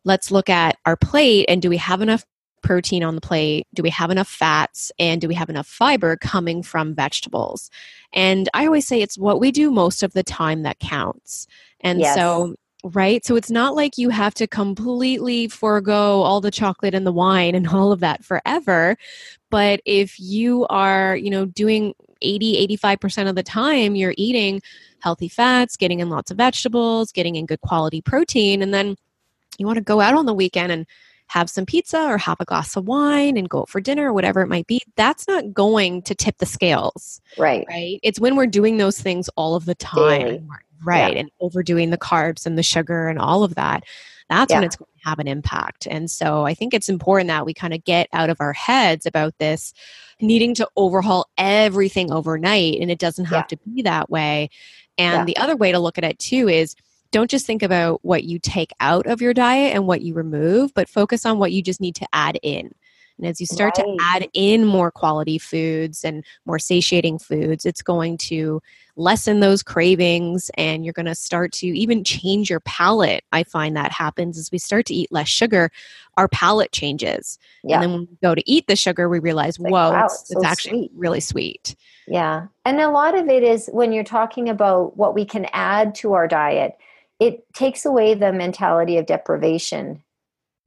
let's 0.04 0.30
look 0.30 0.48
at 0.48 0.78
our 0.86 0.96
plate 0.96 1.44
and 1.48 1.60
do 1.60 1.68
we 1.68 1.76
have 1.76 2.00
enough 2.00 2.24
protein 2.62 3.04
on 3.04 3.14
the 3.14 3.20
plate? 3.20 3.66
Do 3.74 3.82
we 3.82 3.90
have 3.90 4.10
enough 4.10 4.28
fats? 4.28 4.90
And 4.98 5.20
do 5.20 5.28
we 5.28 5.34
have 5.34 5.50
enough 5.50 5.66
fiber 5.66 6.16
coming 6.16 6.62
from 6.62 6.94
vegetables? 6.94 7.70
And 8.12 8.48
I 8.54 8.66
always 8.66 8.86
say 8.86 9.02
it's 9.02 9.18
what 9.18 9.40
we 9.40 9.50
do 9.50 9.70
most 9.70 10.02
of 10.02 10.12
the 10.12 10.22
time 10.22 10.62
that 10.62 10.78
counts. 10.78 11.46
And 11.80 12.00
yes. 12.00 12.14
so 12.14 12.56
right? 12.94 13.24
So 13.24 13.36
it's 13.36 13.50
not 13.50 13.74
like 13.74 13.98
you 13.98 14.10
have 14.10 14.34
to 14.34 14.46
completely 14.46 15.48
forego 15.48 16.22
all 16.22 16.40
the 16.40 16.50
chocolate 16.50 16.94
and 16.94 17.06
the 17.06 17.12
wine 17.12 17.54
and 17.54 17.66
all 17.72 17.92
of 17.92 18.00
that 18.00 18.24
forever. 18.24 18.96
But 19.50 19.80
if 19.84 20.18
you 20.18 20.66
are, 20.68 21.16
you 21.16 21.30
know, 21.30 21.46
doing 21.46 21.94
80, 22.22 22.76
85% 22.78 23.28
of 23.28 23.34
the 23.34 23.42
time, 23.42 23.94
you're 23.94 24.14
eating 24.16 24.62
healthy 25.00 25.28
fats, 25.28 25.76
getting 25.76 26.00
in 26.00 26.10
lots 26.10 26.30
of 26.30 26.36
vegetables, 26.36 27.12
getting 27.12 27.36
in 27.36 27.46
good 27.46 27.60
quality 27.60 28.00
protein, 28.00 28.62
and 28.62 28.72
then 28.72 28.96
you 29.58 29.66
want 29.66 29.76
to 29.76 29.84
go 29.84 30.00
out 30.00 30.14
on 30.14 30.26
the 30.26 30.34
weekend 30.34 30.72
and 30.72 30.86
have 31.28 31.50
some 31.50 31.66
pizza 31.66 32.00
or 32.00 32.18
have 32.18 32.40
a 32.40 32.44
glass 32.44 32.76
of 32.76 32.86
wine 32.86 33.36
and 33.36 33.48
go 33.48 33.60
out 33.60 33.68
for 33.68 33.80
dinner 33.80 34.10
or 34.10 34.12
whatever 34.12 34.40
it 34.42 34.48
might 34.48 34.66
be, 34.66 34.80
that's 34.96 35.26
not 35.26 35.52
going 35.52 36.02
to 36.02 36.14
tip 36.14 36.38
the 36.38 36.46
scales. 36.46 37.20
Right. 37.36 37.64
Right. 37.68 37.98
It's 38.02 38.20
when 38.20 38.36
we're 38.36 38.46
doing 38.46 38.76
those 38.76 39.00
things 39.00 39.28
all 39.36 39.54
of 39.54 39.64
the 39.64 39.74
time. 39.74 40.20
Daily. 40.20 40.42
Right. 40.84 41.14
Yeah. 41.14 41.20
And 41.20 41.30
overdoing 41.40 41.90
the 41.90 41.98
carbs 41.98 42.46
and 42.46 42.56
the 42.56 42.62
sugar 42.62 43.08
and 43.08 43.18
all 43.18 43.42
of 43.42 43.54
that. 43.56 43.84
That's 44.28 44.50
yeah. 44.50 44.58
when 44.58 44.64
it's 44.64 44.76
going 44.76 44.88
to 45.02 45.08
have 45.08 45.18
an 45.18 45.28
impact. 45.28 45.86
And 45.88 46.10
so 46.10 46.44
I 46.44 46.54
think 46.54 46.74
it's 46.74 46.88
important 46.88 47.28
that 47.28 47.46
we 47.46 47.54
kind 47.54 47.74
of 47.74 47.84
get 47.84 48.08
out 48.12 48.30
of 48.30 48.40
our 48.40 48.52
heads 48.52 49.06
about 49.06 49.38
this 49.38 49.72
needing 50.20 50.54
to 50.56 50.68
overhaul 50.76 51.28
everything 51.38 52.12
overnight. 52.12 52.78
And 52.80 52.90
it 52.90 52.98
doesn't 52.98 53.26
have 53.26 53.46
yeah. 53.50 53.56
to 53.56 53.56
be 53.58 53.82
that 53.82 54.10
way. 54.10 54.50
And 54.98 55.28
the 55.28 55.36
other 55.36 55.56
way 55.56 55.72
to 55.72 55.78
look 55.78 55.98
at 55.98 56.04
it 56.04 56.18
too 56.18 56.48
is 56.48 56.74
don't 57.10 57.30
just 57.30 57.46
think 57.46 57.62
about 57.62 58.04
what 58.04 58.24
you 58.24 58.38
take 58.38 58.72
out 58.80 59.06
of 59.06 59.20
your 59.20 59.34
diet 59.34 59.74
and 59.74 59.86
what 59.86 60.02
you 60.02 60.14
remove, 60.14 60.74
but 60.74 60.88
focus 60.88 61.26
on 61.26 61.38
what 61.38 61.52
you 61.52 61.62
just 61.62 61.80
need 61.80 61.94
to 61.96 62.06
add 62.12 62.38
in. 62.42 62.72
And 63.18 63.26
as 63.26 63.40
you 63.40 63.46
start 63.46 63.78
right. 63.78 63.84
to 63.84 63.96
add 64.00 64.28
in 64.34 64.64
more 64.64 64.90
quality 64.90 65.38
foods 65.38 66.04
and 66.04 66.24
more 66.44 66.58
satiating 66.58 67.18
foods, 67.18 67.64
it's 67.64 67.82
going 67.82 68.18
to 68.18 68.60
lessen 68.96 69.40
those 69.40 69.62
cravings 69.62 70.50
and 70.54 70.84
you're 70.84 70.92
going 70.92 71.06
to 71.06 71.14
start 71.14 71.52
to 71.52 71.66
even 71.66 72.04
change 72.04 72.50
your 72.50 72.60
palate. 72.60 73.24
I 73.32 73.44
find 73.44 73.76
that 73.76 73.92
happens 73.92 74.38
as 74.38 74.50
we 74.50 74.58
start 74.58 74.86
to 74.86 74.94
eat 74.94 75.10
less 75.10 75.28
sugar, 75.28 75.70
our 76.16 76.28
palate 76.28 76.72
changes. 76.72 77.38
Yeah. 77.62 77.76
And 77.76 77.82
then 77.82 77.92
when 77.92 78.00
we 78.02 78.18
go 78.22 78.34
to 78.34 78.50
eat 78.50 78.66
the 78.66 78.76
sugar, 78.76 79.08
we 79.08 79.18
realize, 79.18 79.58
like, 79.58 79.72
whoa, 79.72 79.92
wow, 79.92 80.04
it's, 80.04 80.30
it's, 80.30 80.32
so 80.32 80.44
actually 80.44 80.88
sweet. 80.88 80.92
really 80.94 81.20
sweet. 81.20 81.76
Yeah. 82.06 82.46
And 82.64 82.80
a 82.80 82.90
lot 82.90 83.16
of 83.16 83.28
it 83.28 83.42
is 83.42 83.68
when 83.72 83.92
you're 83.92 84.04
talking 84.04 84.48
about 84.48 84.96
what 84.96 85.14
we 85.14 85.24
can 85.24 85.46
add 85.52 85.94
to 85.96 86.12
our 86.12 86.28
diet 86.28 86.76
it 87.18 87.44
takes 87.54 87.84
away 87.84 88.14
the 88.14 88.32
mentality 88.32 88.98
of 88.98 89.06
deprivation. 89.06 90.02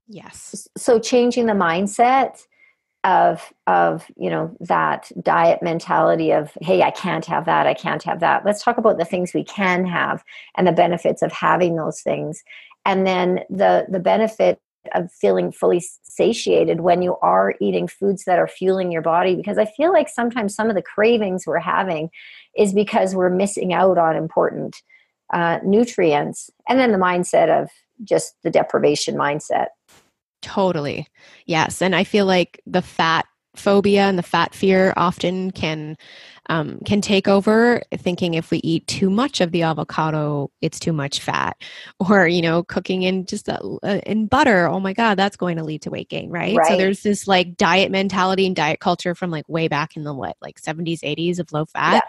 Yes. 0.08 0.68
So 0.78 1.00
changing 1.00 1.46
the 1.46 1.54
mindset 1.54 2.46
of 3.06 3.54
of 3.66 4.06
you 4.18 4.30
know 4.30 4.54
that 4.60 5.10
diet 5.22 5.64
mentality 5.64 6.32
of 6.32 6.52
hey 6.60 6.82
i 6.82 6.92
can't 6.92 7.26
have 7.26 7.46
that 7.46 7.66
i 7.66 7.74
can't 7.74 8.04
have 8.04 8.20
that. 8.20 8.44
Let's 8.46 8.62
talk 8.62 8.78
about 8.78 8.98
the 8.98 9.06
things 9.06 9.34
we 9.34 9.44
can 9.44 9.86
have 9.86 10.22
and 10.58 10.68
the 10.68 10.74
benefits 10.74 11.22
of 11.22 11.32
having 11.32 11.76
those 11.76 12.02
things. 12.02 12.44
And 12.86 13.08
then 13.08 13.42
the 13.50 13.86
the 13.88 14.00
benefit 14.00 14.60
of 14.94 15.12
feeling 15.12 15.52
fully 15.52 15.82
satiated 16.04 16.82
when 16.82 17.02
you 17.02 17.16
are 17.22 17.56
eating 17.62 17.88
foods 17.88 18.26
that 18.26 18.40
are 18.40 18.48
fueling 18.48 18.92
your 18.92 19.02
body 19.02 19.36
because 19.36 19.58
i 19.58 19.66
feel 19.66 19.92
like 19.92 20.08
sometimes 20.08 20.56
some 20.56 20.70
of 20.70 20.76
the 20.76 20.82
cravings 20.82 21.46
we're 21.46 21.60
having 21.60 22.10
is 22.58 22.74
because 22.74 23.14
we're 23.14 23.30
missing 23.30 23.74
out 23.74 23.98
on 23.98 24.16
important 24.16 24.82
uh, 25.34 25.60
nutrients 25.64 26.50
and 26.68 26.80
then 26.80 26.92
the 26.92 26.98
mindset 26.98 27.50
of 27.50 27.70
just 28.04 28.36
the 28.44 28.50
deprivation 28.50 29.16
mindset. 29.16 29.68
Totally. 30.42 31.08
Yes 31.46 31.82
and 31.82 31.96
i 31.96 32.04
feel 32.04 32.26
like 32.26 32.62
the 32.66 32.82
fat 32.82 33.26
phobia 33.56 34.04
and 34.04 34.18
the 34.18 34.24
fat 34.24 34.54
fear 34.54 34.94
often 34.96 35.52
can 35.52 35.98
um, 36.50 36.80
can 36.84 37.00
take 37.00 37.28
over 37.28 37.82
thinking 37.96 38.34
if 38.34 38.50
we 38.50 38.58
eat 38.64 38.86
too 38.88 39.10
much 39.10 39.40
of 39.40 39.52
the 39.52 39.62
avocado 39.62 40.50
it's 40.62 40.80
too 40.80 40.92
much 40.92 41.20
fat 41.20 41.56
or 42.10 42.28
you 42.28 42.42
know 42.42 42.64
cooking 42.64 43.04
in 43.04 43.26
just 43.26 43.48
a, 43.48 43.60
uh, 43.84 44.00
in 44.06 44.26
butter 44.26 44.68
oh 44.68 44.80
my 44.80 44.94
god 44.94 45.16
that's 45.16 45.38
going 45.38 45.58
to 45.58 45.64
lead 45.64 45.82
to 45.82 45.90
weight 45.90 46.10
gain 46.10 46.30
right? 46.30 46.56
right 46.56 46.68
so 46.68 46.78
there's 46.78 47.04
this 47.04 47.28
like 47.28 47.56
diet 47.56 47.92
mentality 47.92 48.46
and 48.46 48.56
diet 48.56 48.80
culture 48.80 49.14
from 49.14 49.30
like 49.30 49.48
way 49.48 49.68
back 49.68 49.96
in 49.96 50.04
the 50.04 50.14
what 50.14 50.36
like 50.42 50.60
70s 50.60 51.02
80s 51.02 51.40
of 51.40 51.52
low 51.54 51.66
fat 51.66 51.94
yeah. 51.94 52.02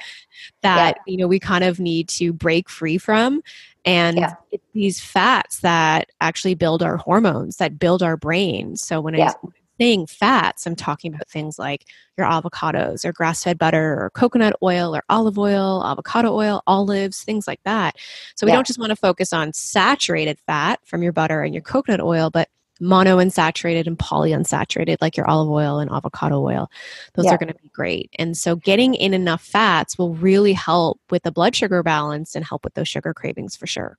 that 0.62 0.96
yeah. 1.06 1.12
you 1.12 1.18
know 1.18 1.28
we 1.28 1.38
kind 1.38 1.64
of 1.64 1.78
need 1.78 2.08
to 2.08 2.32
break 2.32 2.68
free 2.68 2.98
from 2.98 3.42
and 3.84 4.18
yeah. 4.18 4.34
these 4.74 5.00
fats 5.00 5.60
that 5.60 6.10
actually 6.20 6.54
build 6.54 6.82
our 6.82 6.96
hormones 6.96 7.56
that 7.56 7.78
build 7.78 8.02
our 8.02 8.16
brains 8.16 8.80
so 8.80 9.00
when 9.00 9.14
yeah. 9.14 9.32
i 9.42 9.48
saying 9.80 10.06
fats, 10.06 10.66
I'm 10.66 10.76
talking 10.76 11.14
about 11.14 11.28
things 11.28 11.58
like 11.58 11.86
your 12.18 12.26
avocados 12.26 13.04
or 13.04 13.12
grass 13.12 13.42
fed 13.42 13.58
butter 13.58 13.98
or 13.98 14.10
coconut 14.10 14.54
oil 14.62 14.94
or 14.94 15.02
olive 15.08 15.38
oil, 15.38 15.82
avocado 15.84 16.34
oil, 16.34 16.62
olives, 16.66 17.24
things 17.24 17.46
like 17.48 17.60
that. 17.64 17.96
So 18.36 18.44
we 18.44 18.52
yeah. 18.52 18.56
don't 18.56 18.66
just 18.66 18.78
want 18.78 18.90
to 18.90 18.96
focus 18.96 19.32
on 19.32 19.54
saturated 19.54 20.38
fat 20.46 20.80
from 20.84 21.02
your 21.02 21.12
butter 21.12 21.42
and 21.42 21.54
your 21.54 21.62
coconut 21.62 22.00
oil, 22.00 22.28
but 22.28 22.48
monounsaturated 22.82 23.86
and 23.86 23.98
polyunsaturated 23.98 24.96
like 25.00 25.16
your 25.16 25.28
olive 25.28 25.50
oil 25.50 25.78
and 25.78 25.90
avocado 25.90 26.42
oil 26.42 26.70
those 27.12 27.26
yeah. 27.26 27.34
are 27.34 27.36
going 27.36 27.52
to 27.52 27.62
be 27.62 27.68
great 27.74 28.08
and 28.18 28.38
so 28.38 28.56
getting 28.56 28.94
in 28.94 29.12
enough 29.12 29.42
fats 29.42 29.98
will 29.98 30.14
really 30.14 30.54
help 30.54 30.98
with 31.10 31.22
the 31.22 31.30
blood 31.30 31.54
sugar 31.54 31.82
balance 31.82 32.34
and 32.34 32.42
help 32.42 32.64
with 32.64 32.72
those 32.72 32.88
sugar 32.88 33.12
cravings 33.12 33.54
for 33.54 33.66
sure 33.66 33.98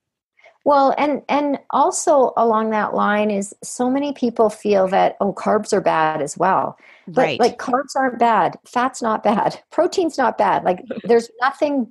well, 0.64 0.94
and 0.96 1.22
and 1.28 1.58
also 1.70 2.32
along 2.36 2.70
that 2.70 2.94
line 2.94 3.30
is 3.30 3.54
so 3.62 3.90
many 3.90 4.12
people 4.12 4.48
feel 4.50 4.86
that 4.88 5.16
oh 5.20 5.32
carbs 5.32 5.72
are 5.72 5.80
bad 5.80 6.22
as 6.22 6.36
well. 6.36 6.78
But 7.08 7.22
right. 7.22 7.40
like 7.40 7.58
carbs 7.58 7.96
aren't 7.96 8.18
bad, 8.18 8.58
fat's 8.64 9.02
not 9.02 9.22
bad, 9.22 9.60
protein's 9.72 10.18
not 10.18 10.38
bad. 10.38 10.64
Like 10.64 10.84
there's 11.04 11.30
nothing 11.40 11.88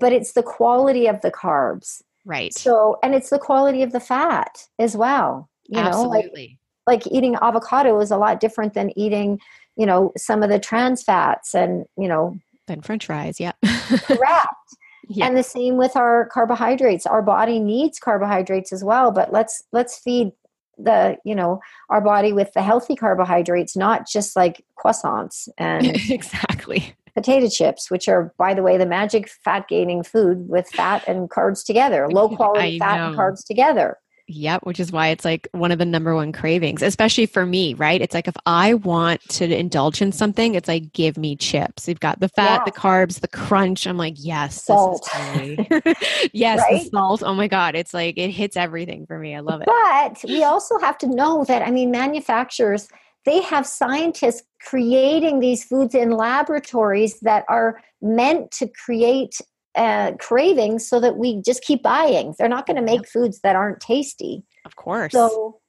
but 0.00 0.12
it's 0.12 0.32
the 0.32 0.42
quality 0.42 1.06
of 1.06 1.20
the 1.22 1.30
carbs. 1.30 2.02
Right. 2.24 2.52
So 2.52 2.98
and 3.02 3.14
it's 3.14 3.30
the 3.30 3.38
quality 3.38 3.82
of 3.82 3.92
the 3.92 4.00
fat 4.00 4.66
as 4.78 4.96
well. 4.96 5.48
You 5.68 5.80
Absolutely. 5.80 6.58
know, 6.86 6.88
like, 6.88 7.04
like 7.04 7.12
eating 7.12 7.36
avocado 7.40 8.00
is 8.00 8.10
a 8.10 8.16
lot 8.16 8.40
different 8.40 8.74
than 8.74 8.98
eating, 8.98 9.38
you 9.76 9.86
know, 9.86 10.12
some 10.16 10.42
of 10.42 10.50
the 10.50 10.58
trans 10.58 11.02
fats 11.02 11.54
and, 11.54 11.84
you 11.96 12.08
know, 12.08 12.36
than 12.66 12.82
french 12.82 13.06
fries, 13.06 13.40
yeah. 13.40 13.52
correct. 13.88 14.67
Yeah. 15.08 15.26
And 15.26 15.36
the 15.36 15.42
same 15.42 15.76
with 15.76 15.96
our 15.96 16.26
carbohydrates. 16.26 17.06
Our 17.06 17.22
body 17.22 17.58
needs 17.58 17.98
carbohydrates 17.98 18.72
as 18.72 18.84
well, 18.84 19.10
but 19.10 19.32
let's 19.32 19.62
let's 19.72 19.98
feed 19.98 20.32
the 20.76 21.16
you 21.24 21.34
know 21.34 21.60
our 21.88 22.00
body 22.00 22.32
with 22.32 22.52
the 22.52 22.62
healthy 22.62 22.94
carbohydrates, 22.94 23.76
not 23.76 24.06
just 24.06 24.36
like 24.36 24.64
croissants 24.78 25.48
and 25.56 25.86
exactly 26.10 26.94
potato 27.14 27.48
chips, 27.48 27.90
which 27.90 28.08
are 28.08 28.32
by 28.38 28.54
the 28.54 28.62
way 28.62 28.76
the 28.76 28.86
magic 28.86 29.28
fat 29.28 29.66
gaining 29.68 30.02
food 30.02 30.48
with 30.48 30.68
fat 30.68 31.02
and 31.08 31.30
carbs 31.30 31.64
together, 31.64 32.08
low 32.10 32.28
quality 32.28 32.78
fat 32.78 33.00
and 33.00 33.16
carbs 33.16 33.44
together. 33.44 33.98
Yep, 34.30 34.66
which 34.66 34.78
is 34.78 34.92
why 34.92 35.08
it's 35.08 35.24
like 35.24 35.48
one 35.52 35.72
of 35.72 35.78
the 35.78 35.86
number 35.86 36.14
one 36.14 36.32
cravings, 36.32 36.82
especially 36.82 37.24
for 37.24 37.46
me, 37.46 37.72
right? 37.74 38.00
It's 38.00 38.14
like 38.14 38.28
if 38.28 38.36
I 38.44 38.74
want 38.74 39.22
to 39.30 39.44
indulge 39.44 40.02
in 40.02 40.12
something, 40.12 40.54
it's 40.54 40.68
like 40.68 40.92
give 40.92 41.16
me 41.16 41.34
chips. 41.34 41.88
You've 41.88 42.00
got 42.00 42.20
the 42.20 42.28
fat, 42.28 42.60
yeah. 42.60 42.64
the 42.64 42.72
carbs, 42.72 43.20
the 43.20 43.28
crunch. 43.28 43.86
I'm 43.86 43.96
like, 43.96 44.14
yes, 44.18 44.62
salt. 44.62 45.08
yes, 46.32 46.60
right? 46.60 46.82
the 46.82 46.88
salt. 46.92 47.22
Oh 47.24 47.34
my 47.34 47.48
god, 47.48 47.74
it's 47.74 47.94
like 47.94 48.18
it 48.18 48.30
hits 48.30 48.56
everything 48.56 49.06
for 49.06 49.18
me. 49.18 49.34
I 49.34 49.40
love 49.40 49.62
it. 49.62 49.66
But 49.66 50.22
we 50.28 50.44
also 50.44 50.78
have 50.78 50.98
to 50.98 51.06
know 51.06 51.44
that 51.44 51.62
I 51.66 51.70
mean, 51.70 51.90
manufacturers 51.90 52.88
they 53.24 53.42
have 53.42 53.66
scientists 53.66 54.42
creating 54.60 55.40
these 55.40 55.64
foods 55.64 55.94
in 55.94 56.12
laboratories 56.12 57.20
that 57.20 57.44
are 57.48 57.80
meant 58.00 58.50
to 58.52 58.68
create 58.68 59.40
uh, 59.78 60.12
cravings 60.18 60.86
so 60.86 61.00
that 61.00 61.16
we 61.16 61.40
just 61.40 61.62
keep 61.62 61.82
buying. 61.82 62.34
They're 62.38 62.48
not 62.48 62.66
going 62.66 62.76
to 62.76 62.82
make 62.82 63.08
foods 63.08 63.40
that 63.40 63.56
aren't 63.56 63.80
tasty. 63.80 64.42
Of 64.64 64.74
course. 64.74 65.12
So, 65.12 65.60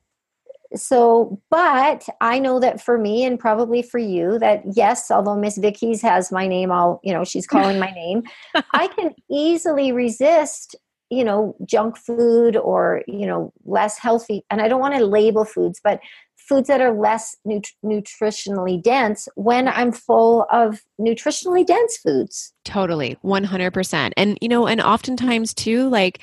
so, 0.76 1.40
but 1.52 2.08
I 2.20 2.40
know 2.40 2.60
that 2.60 2.82
for 2.82 2.98
me 2.98 3.24
and 3.24 3.40
probably 3.40 3.84
for 3.84 4.00
you, 4.00 4.40
that 4.40 4.64
yes, 4.74 5.12
although 5.12 5.36
Miss 5.36 5.58
Vickie's 5.58 6.02
has 6.02 6.32
my 6.32 6.48
name, 6.48 6.72
all 6.72 7.00
you 7.04 7.14
know, 7.14 7.24
she's 7.24 7.48
calling 7.48 7.80
my 7.80 7.92
name. 7.96 8.24
I 8.74 8.88
can 8.88 9.14
easily 9.30 9.92
resist, 9.92 10.76
you 11.12 11.24
know, 11.24 11.56
junk 11.66 11.96
food 11.96 12.58
or 12.58 13.04
you 13.08 13.28
know, 13.28 13.54
less 13.64 14.00
healthy. 14.00 14.44
And 14.50 14.60
I 14.60 14.68
don't 14.68 14.82
want 14.82 14.96
to 14.96 15.06
label 15.06 15.46
foods, 15.46 15.80
but 15.84 16.00
foods 16.50 16.68
that 16.68 16.82
are 16.82 16.92
less 16.92 17.38
nut- 17.46 17.72
nutritionally 17.86 18.82
dense 18.82 19.30
when 19.36 19.68
I'm 19.68 19.92
full 19.92 20.48
of 20.52 20.82
nutritionally 21.00 21.66
dense 21.66 21.98
foods. 21.98 22.52
Totally, 22.66 23.18
100%. 23.24 24.12
And, 24.18 24.38
you 24.42 24.50
know, 24.50 24.68
and 24.68 24.82
oftentimes 24.82 25.54
too, 25.54 25.88
like, 25.88 26.20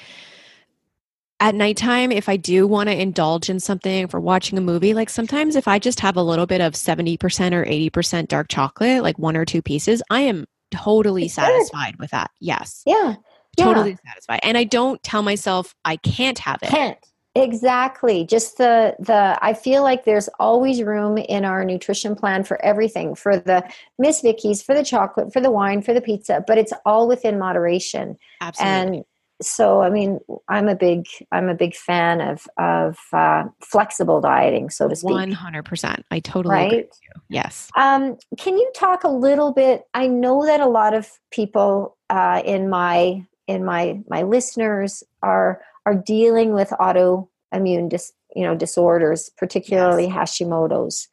at 1.38 1.54
nighttime, 1.54 2.12
if 2.12 2.28
I 2.28 2.36
do 2.36 2.66
want 2.66 2.88
to 2.88 3.00
indulge 3.00 3.50
in 3.50 3.60
something 3.60 4.08
for 4.08 4.20
watching 4.20 4.56
a 4.58 4.62
movie, 4.62 4.94
like 4.94 5.10
sometimes 5.10 5.54
if 5.54 5.68
I 5.68 5.78
just 5.78 6.00
have 6.00 6.16
a 6.16 6.22
little 6.22 6.46
bit 6.46 6.60
of 6.60 6.72
70% 6.72 7.18
or 7.52 7.64
80% 7.64 8.28
dark 8.28 8.48
chocolate, 8.48 9.02
like 9.02 9.18
one 9.18 9.36
or 9.36 9.44
two 9.44 9.60
pieces, 9.60 10.02
I 10.10 10.22
am 10.22 10.46
totally 10.70 11.26
it's 11.26 11.34
satisfied 11.34 11.92
good. 11.92 12.00
with 12.00 12.10
that. 12.10 12.30
Yes. 12.40 12.82
Yeah. 12.86 13.16
Totally 13.58 13.90
yeah. 13.90 14.12
satisfied. 14.12 14.40
And 14.42 14.56
I 14.56 14.64
don't 14.64 15.02
tell 15.02 15.22
myself 15.22 15.74
I 15.84 15.96
can't 15.96 16.38
have 16.38 16.62
it. 16.62 16.70
Can't. 16.70 16.98
Exactly. 17.36 18.24
Just 18.24 18.58
the 18.58 18.96
the 18.98 19.38
I 19.42 19.52
feel 19.52 19.82
like 19.82 20.04
there's 20.04 20.28
always 20.38 20.82
room 20.82 21.18
in 21.18 21.44
our 21.44 21.64
nutrition 21.64 22.14
plan 22.14 22.44
for 22.44 22.62
everything, 22.64 23.14
for 23.14 23.38
the 23.38 23.62
Miss 23.98 24.22
Vickie's, 24.22 24.62
for 24.62 24.74
the 24.74 24.84
chocolate, 24.84 25.32
for 25.32 25.40
the 25.40 25.50
wine, 25.50 25.82
for 25.82 25.92
the 25.92 26.00
pizza, 26.00 26.42
but 26.46 26.58
it's 26.58 26.72
all 26.84 27.06
within 27.06 27.38
moderation. 27.38 28.16
Absolutely. 28.40 28.96
And 28.96 29.04
so 29.42 29.82
I 29.82 29.90
mean, 29.90 30.18
I'm 30.48 30.68
a 30.68 30.74
big 30.74 31.06
I'm 31.30 31.48
a 31.48 31.54
big 31.54 31.74
fan 31.74 32.20
of 32.20 32.46
of 32.56 32.98
uh, 33.12 33.44
flexible 33.60 34.20
dieting, 34.20 34.70
so 34.70 34.88
to 34.88 34.96
speak. 34.96 35.10
One 35.10 35.32
hundred 35.32 35.64
percent. 35.64 36.06
I 36.10 36.20
totally 36.20 36.54
right? 36.54 36.66
agree 36.66 36.82
with 36.82 36.98
you. 37.02 37.20
Yes. 37.28 37.70
Um, 37.76 38.16
can 38.38 38.56
you 38.56 38.70
talk 38.74 39.04
a 39.04 39.10
little 39.10 39.52
bit? 39.52 39.82
I 39.92 40.06
know 40.06 40.46
that 40.46 40.60
a 40.60 40.66
lot 40.66 40.94
of 40.94 41.10
people 41.30 41.98
uh, 42.08 42.40
in 42.44 42.70
my 42.70 43.26
in 43.46 43.64
my 43.64 44.00
my 44.08 44.22
listeners 44.22 45.02
are 45.22 45.60
are 45.86 45.94
dealing 45.94 46.52
with 46.52 46.70
autoimmune 46.70 47.88
dis, 47.88 48.12
you 48.34 48.42
know 48.42 48.54
disorders, 48.54 49.30
particularly 49.38 50.06
yes. 50.06 50.14
Hashimoto's. 50.14 51.08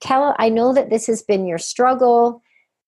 Tell 0.00 0.34
I 0.38 0.48
know 0.48 0.74
that 0.74 0.90
this 0.90 1.06
has 1.06 1.22
been 1.22 1.46
your 1.46 1.58
struggle. 1.58 2.42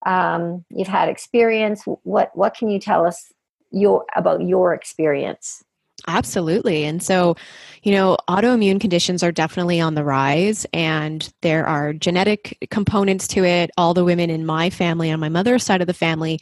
Um, 0.04 0.64
you've 0.70 0.88
had 0.88 1.08
experience. 1.08 1.84
What 2.02 2.30
what 2.34 2.54
can 2.54 2.68
you 2.68 2.80
tell 2.80 3.06
us 3.06 3.32
your 3.70 4.04
about 4.16 4.42
your 4.42 4.74
experience? 4.74 5.62
Absolutely. 6.08 6.84
And 6.84 7.02
so, 7.02 7.36
you 7.82 7.90
know, 7.90 8.16
autoimmune 8.28 8.80
conditions 8.80 9.22
are 9.22 9.32
definitely 9.32 9.80
on 9.80 9.94
the 9.94 10.04
rise, 10.04 10.66
and 10.72 11.32
there 11.40 11.66
are 11.66 11.92
genetic 11.92 12.58
components 12.70 13.26
to 13.28 13.44
it. 13.44 13.70
All 13.76 13.94
the 13.94 14.04
women 14.04 14.30
in 14.30 14.44
my 14.44 14.70
family, 14.70 15.10
on 15.10 15.20
my 15.20 15.30
mother's 15.30 15.64
side 15.64 15.80
of 15.80 15.86
the 15.86 15.94
family, 15.94 16.38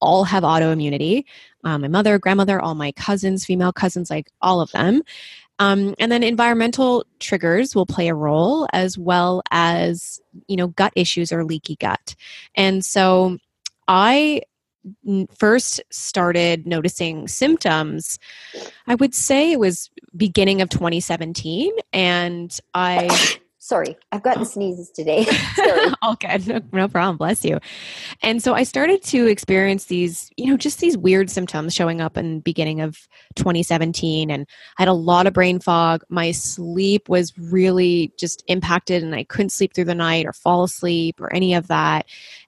all 0.00 0.24
have 0.24 0.42
autoimmunity. 0.42 1.24
Um, 1.64 1.82
my 1.82 1.88
mother, 1.88 2.18
grandmother, 2.18 2.60
all 2.60 2.74
my 2.74 2.92
cousins, 2.92 3.44
female 3.44 3.72
cousins, 3.72 4.10
like 4.10 4.30
all 4.40 4.60
of 4.60 4.70
them. 4.72 5.02
Um, 5.58 5.94
and 5.98 6.12
then 6.12 6.22
environmental 6.22 7.04
triggers 7.18 7.74
will 7.74 7.86
play 7.86 8.08
a 8.08 8.14
role 8.14 8.68
as 8.72 8.96
well 8.96 9.42
as, 9.50 10.20
you 10.46 10.56
know, 10.56 10.68
gut 10.68 10.92
issues 10.94 11.32
or 11.32 11.44
leaky 11.44 11.76
gut. 11.76 12.14
And 12.54 12.84
so 12.84 13.38
I 13.88 14.42
first 15.36 15.80
started 15.90 16.66
noticing 16.66 17.26
symptoms, 17.26 18.18
I 18.86 18.94
would 18.94 19.14
say 19.14 19.52
it 19.52 19.60
was 19.60 19.90
beginning 20.16 20.62
of 20.62 20.68
2017. 20.68 21.72
And 21.92 22.56
I 22.74 23.08
Sorry, 23.68 23.98
I've 24.12 24.22
gotten 24.22 24.40
the 24.40 24.48
sneezes 24.48 24.88
today. 24.88 25.26
All 26.00 26.14
good. 26.20 26.46
No, 26.46 26.62
no 26.72 26.88
problem. 26.88 27.18
Bless 27.18 27.44
you. 27.44 27.58
And 28.22 28.42
so 28.42 28.54
I 28.54 28.62
started 28.62 29.02
to 29.02 29.26
experience 29.26 29.84
these, 29.84 30.30
you 30.38 30.46
know, 30.46 30.56
just 30.56 30.80
these 30.80 30.96
weird 30.96 31.28
symptoms 31.28 31.74
showing 31.74 32.00
up 32.00 32.16
in 32.16 32.36
the 32.36 32.40
beginning 32.40 32.80
of 32.80 33.06
2017 33.34 34.30
and 34.30 34.46
I 34.78 34.82
had 34.82 34.88
a 34.88 34.94
lot 34.94 35.26
of 35.26 35.34
brain 35.34 35.60
fog. 35.60 36.02
My 36.08 36.30
sleep 36.30 37.10
was 37.10 37.36
really 37.36 38.10
just 38.18 38.42
impacted 38.46 39.02
and 39.02 39.14
I 39.14 39.24
couldn't 39.24 39.50
sleep 39.50 39.74
through 39.74 39.84
the 39.84 39.94
night 39.94 40.24
or 40.24 40.32
fall 40.32 40.64
asleep 40.64 41.20
or 41.20 41.30
any 41.34 41.52
of 41.52 41.66
that 41.66 42.06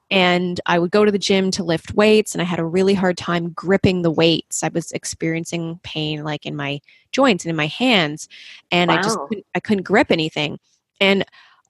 and 0.09 0.59
I 0.65 0.79
would 0.79 0.89
go 0.89 1.05
to 1.05 1.11
the 1.11 1.19
gym 1.19 1.51
to 1.51 1.63
lift 1.63 1.93
weights 1.93 2.33
and 2.33 2.41
I 2.41 2.45
had 2.45 2.57
a 2.57 2.65
really 2.65 2.95
hard 2.95 3.15
time 3.15 3.51
gripping 3.51 4.01
the 4.01 4.09
weights. 4.09 4.63
I 4.63 4.69
was 4.69 4.91
experiencing 4.91 5.79
pain 5.83 6.23
like 6.23 6.47
in 6.47 6.55
my 6.55 6.81
joints 7.11 7.45
and 7.45 7.51
in 7.51 7.55
my 7.55 7.67
hands 7.67 8.27
and 8.71 8.89
wow. 8.89 8.97
I 8.97 9.01
just 9.03 9.19
couldn't, 9.29 9.45
I 9.53 9.59
couldn't 9.59 9.83
grip 9.83 10.09
anything. 10.09 10.57
And 11.01 11.25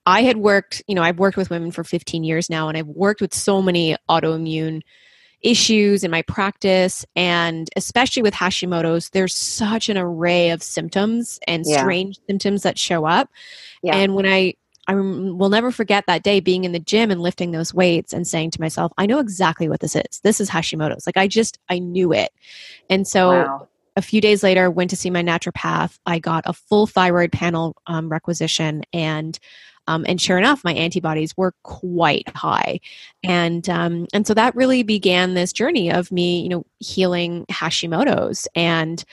I 0.06 0.22
had 0.22 0.38
worked, 0.38 0.84
you 0.88 0.94
know, 0.94 1.02
I've 1.02 1.20
worked 1.20 1.38
with 1.38 1.50
women 1.50 1.72
for 1.72 1.84
15 1.84 2.24
years 2.24 2.50
now 2.50 2.68
and 2.68 2.78
I've 2.78 2.88
worked 2.88 3.22
with 3.22 3.34
so 3.34 3.62
many 3.62 3.96
autoimmune 4.10 4.82
issues 5.42 6.04
in 6.04 6.12
my 6.12 6.22
practice 6.24 7.04
and 7.16 7.68
especially 7.76 8.22
with 8.22 8.34
Hashimoto's 8.34 9.10
there's 9.10 9.34
such 9.34 9.90
an 9.90 9.98
array 9.98 10.52
of 10.52 10.62
symptoms 10.62 11.40
and 11.48 11.64
yeah. 11.66 11.80
strange 11.80 12.20
symptoms 12.28 12.62
that 12.62 12.78
show 12.78 13.06
up. 13.06 13.30
Yeah. 13.82 13.96
And 13.96 14.14
when 14.14 14.28
I 14.28 14.54
I 14.88 14.96
will 14.96 15.50
never 15.50 15.72
forget 15.72 16.06
that 16.08 16.24
day 16.24 16.40
being 16.40 16.64
in 16.64 16.72
the 16.72 16.80
gym 16.80 17.12
and 17.12 17.22
lifting 17.22 17.52
those 17.52 17.74
weights 17.74 18.14
and 18.14 18.28
saying 18.28 18.52
to 18.52 18.62
myself, 18.62 18.92
I 18.98 19.06
know 19.06 19.20
exactly 19.20 19.70
what 19.70 19.80
this 19.80 19.96
is. 19.96 20.20
This 20.24 20.42
is 20.42 20.50
Hashimoto's. 20.50 21.06
Like 21.06 21.18
I 21.18 21.28
just, 21.28 21.60
I 21.70 21.80
knew 21.80 22.12
it. 22.12 22.32
And 22.90 23.08
so 23.08 23.30
wow. 23.30 23.68
A 24.02 24.04
few 24.04 24.20
days 24.20 24.42
later, 24.42 24.72
went 24.72 24.90
to 24.90 24.96
see 24.96 25.12
my 25.12 25.22
naturopath. 25.22 26.00
I 26.08 26.18
got 26.18 26.44
a 26.48 26.54
full 26.54 26.88
thyroid 26.88 27.32
panel 27.32 27.76
um, 27.86 28.10
requisition 28.10 28.82
and 28.92 29.38
um, 29.88 30.06
and 30.08 30.20
sure 30.22 30.38
enough, 30.38 30.64
my 30.64 30.74
antibodies 30.74 31.36
were 31.36 31.54
quite 31.64 32.30
high, 32.36 32.80
and 33.24 33.68
um, 33.68 34.08
and 34.14 34.28
so 34.28 34.34
that 34.36 34.56
really 34.56 34.84
began 34.84 35.34
this 35.34 35.52
journey 35.52 35.92
of 35.92 36.12
me, 36.12 36.42
you 36.42 36.50
know, 36.50 36.66
healing 36.80 37.46
Hashimoto's. 37.50 38.48
And 38.56 39.04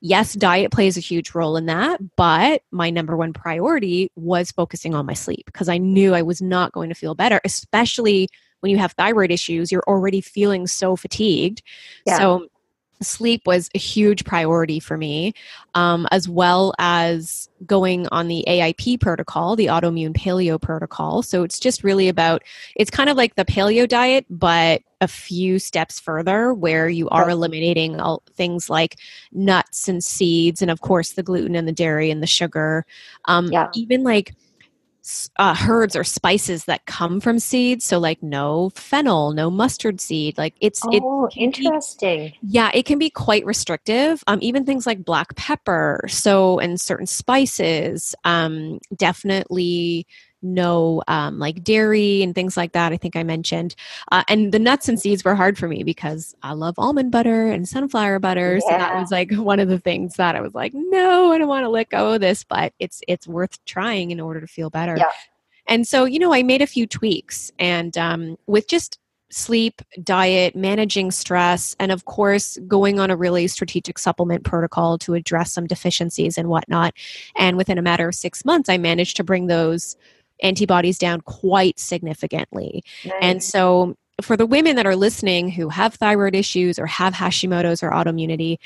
yes, 0.00 0.32
diet 0.32 0.72
plays 0.72 0.96
a 0.96 1.00
huge 1.00 1.34
role 1.34 1.56
in 1.56 1.66
that, 1.66 2.00
but 2.16 2.62
my 2.70 2.88
number 2.90 3.16
one 3.16 3.32
priority 3.34 4.10
was 4.16 4.50
focusing 4.50 4.94
on 4.94 5.06
my 5.06 5.12
sleep 5.12 5.44
because 5.44 5.68
I 5.68 5.78
knew 5.78 6.14
I 6.14 6.22
was 6.22 6.40
not 6.40 6.72
going 6.72 6.88
to 6.88 6.94
feel 6.94 7.14
better, 7.14 7.40
especially 7.44 8.28
when 8.60 8.70
you 8.70 8.78
have 8.78 8.92
thyroid 8.92 9.30
issues, 9.30 9.70
you're 9.70 9.84
already 9.86 10.22
feeling 10.22 10.66
so 10.66 10.96
fatigued. 10.96 11.62
Yeah. 12.06 12.16
So 12.16 12.48
sleep 13.04 13.42
was 13.46 13.70
a 13.74 13.78
huge 13.78 14.24
priority 14.24 14.80
for 14.80 14.96
me, 14.96 15.32
um, 15.74 16.06
as 16.10 16.28
well 16.28 16.74
as 16.78 17.48
going 17.66 18.06
on 18.08 18.28
the 18.28 18.44
AIP 18.46 19.00
protocol, 19.00 19.56
the 19.56 19.66
autoimmune 19.66 20.16
paleo 20.16 20.60
protocol. 20.60 21.22
So 21.22 21.42
it's 21.42 21.58
just 21.58 21.84
really 21.84 22.08
about, 22.08 22.42
it's 22.76 22.90
kind 22.90 23.08
of 23.08 23.16
like 23.16 23.36
the 23.36 23.44
paleo 23.44 23.88
diet, 23.88 24.26
but 24.28 24.82
a 25.00 25.08
few 25.08 25.58
steps 25.58 26.00
further 26.00 26.54
where 26.54 26.88
you 26.88 27.08
are 27.10 27.28
eliminating 27.28 28.00
all 28.00 28.22
things 28.32 28.70
like 28.70 28.96
nuts 29.32 29.88
and 29.88 30.02
seeds, 30.02 30.62
and 30.62 30.70
of 30.70 30.80
course 30.80 31.12
the 31.12 31.22
gluten 31.22 31.54
and 31.54 31.68
the 31.68 31.72
dairy 31.72 32.10
and 32.10 32.22
the 32.22 32.26
sugar. 32.26 32.86
Um, 33.26 33.52
yeah. 33.52 33.70
Even 33.74 34.02
like, 34.02 34.34
uh, 35.36 35.56
herbs 35.68 35.96
or 35.96 36.04
spices 36.04 36.64
that 36.64 36.86
come 36.86 37.20
from 37.20 37.38
seeds. 37.38 37.84
So 37.84 37.98
like 37.98 38.22
no 38.22 38.70
fennel, 38.70 39.32
no 39.32 39.50
mustard 39.50 40.00
seed. 40.00 40.38
Like 40.38 40.54
it's 40.60 40.80
oh 40.84 41.26
it 41.26 41.36
interesting. 41.36 42.28
Be, 42.28 42.38
yeah, 42.42 42.70
it 42.74 42.84
can 42.86 42.98
be 42.98 43.10
quite 43.10 43.44
restrictive. 43.44 44.22
Um, 44.26 44.38
even 44.42 44.64
things 44.64 44.86
like 44.86 45.04
black 45.04 45.36
pepper. 45.36 46.04
So 46.08 46.58
and 46.58 46.80
certain 46.80 47.06
spices. 47.06 48.14
Um, 48.24 48.80
definitely 48.96 50.06
no 50.44 51.02
um, 51.08 51.38
like 51.38 51.64
dairy 51.64 52.22
and 52.22 52.34
things 52.34 52.56
like 52.56 52.72
that. 52.72 52.92
I 52.92 52.96
think 52.96 53.16
I 53.16 53.22
mentioned. 53.22 53.74
Uh, 54.12 54.22
and 54.28 54.52
the 54.52 54.58
nuts 54.58 54.88
and 54.88 55.00
seeds 55.00 55.24
were 55.24 55.34
hard 55.34 55.58
for 55.58 55.66
me 55.66 55.82
because 55.82 56.34
I 56.42 56.52
love 56.52 56.74
almond 56.78 57.10
butter 57.10 57.48
and 57.48 57.68
sunflower 57.68 58.20
butter. 58.20 58.54
Yeah. 58.56 58.60
So 58.60 58.78
that 58.78 58.94
was 58.94 59.10
like 59.10 59.32
one 59.36 59.60
of 59.60 59.68
the 59.68 59.78
things 59.78 60.14
that 60.14 60.36
I 60.36 60.40
was 60.40 60.54
like, 60.54 60.72
no, 60.74 61.32
I 61.32 61.38
don't 61.38 61.48
want 61.48 61.64
to 61.64 61.70
let 61.70 61.88
go 61.88 62.12
of 62.12 62.20
this, 62.20 62.44
but 62.44 62.72
it's 62.78 63.02
it's 63.08 63.26
worth 63.26 63.64
trying 63.64 64.10
in 64.10 64.20
order 64.20 64.40
to 64.40 64.46
feel 64.46 64.70
better. 64.70 64.96
Yeah. 64.96 65.10
And 65.66 65.88
so, 65.88 66.04
you 66.04 66.18
know, 66.18 66.34
I 66.34 66.42
made 66.42 66.62
a 66.62 66.66
few 66.66 66.86
tweaks 66.86 67.50
and 67.58 67.96
um, 67.96 68.36
with 68.46 68.68
just 68.68 68.98
sleep, 69.30 69.82
diet, 70.02 70.54
managing 70.54 71.10
stress, 71.10 71.74
and 71.80 71.90
of 71.90 72.04
course, 72.04 72.56
going 72.68 73.00
on 73.00 73.10
a 73.10 73.16
really 73.16 73.48
strategic 73.48 73.98
supplement 73.98 74.44
protocol 74.44 74.96
to 74.98 75.14
address 75.14 75.52
some 75.52 75.66
deficiencies 75.66 76.38
and 76.38 76.48
whatnot. 76.48 76.94
And 77.36 77.56
within 77.56 77.78
a 77.78 77.82
matter 77.82 78.08
of 78.08 78.14
six 78.14 78.44
months, 78.44 78.68
I 78.68 78.78
managed 78.78 79.16
to 79.16 79.24
bring 79.24 79.46
those 79.46 79.96
antibodies 80.44 80.98
down 80.98 81.20
quite 81.22 81.78
significantly. 81.78 82.84
Nice. 83.04 83.14
And 83.20 83.42
so, 83.42 83.96
for 84.22 84.36
the 84.36 84.46
women 84.46 84.76
that 84.76 84.86
are 84.86 84.94
listening 84.94 85.50
who 85.50 85.68
have 85.68 85.94
thyroid 85.94 86.36
issues 86.36 86.78
or 86.78 86.86
have 86.86 87.14
Hashimoto's 87.14 87.82
or 87.82 87.90
autoimmunity, 87.90 88.58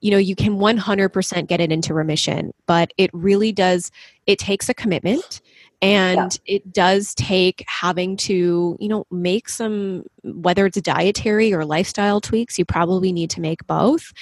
you 0.00 0.10
know, 0.10 0.18
you 0.18 0.36
can 0.36 0.58
100% 0.58 1.46
get 1.46 1.60
it 1.60 1.72
into 1.72 1.94
remission, 1.94 2.52
but 2.66 2.92
it 2.98 3.10
really 3.14 3.50
does, 3.50 3.90
it 4.26 4.38
takes 4.38 4.68
a 4.68 4.74
commitment 4.74 5.40
and 5.82 6.38
yeah. 6.44 6.56
it 6.56 6.72
does 6.72 7.14
take 7.14 7.64
having 7.66 8.16
to 8.16 8.76
you 8.78 8.88
know 8.88 9.06
make 9.10 9.48
some 9.48 10.04
whether 10.22 10.66
it's 10.66 10.80
dietary 10.80 11.52
or 11.52 11.64
lifestyle 11.64 12.20
tweaks 12.20 12.58
you 12.58 12.64
probably 12.64 13.12
need 13.12 13.30
to 13.30 13.40
make 13.40 13.66
both 13.66 14.12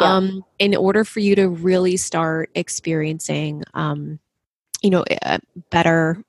yeah. 0.00 0.14
um, 0.14 0.44
in 0.58 0.74
order 0.74 1.04
for 1.04 1.20
you 1.20 1.34
to 1.34 1.48
really 1.48 1.96
start 1.96 2.50
experiencing 2.54 3.62
um, 3.74 4.18
you 4.82 4.90
know 4.90 5.04
uh, 5.22 5.38
better 5.70 6.22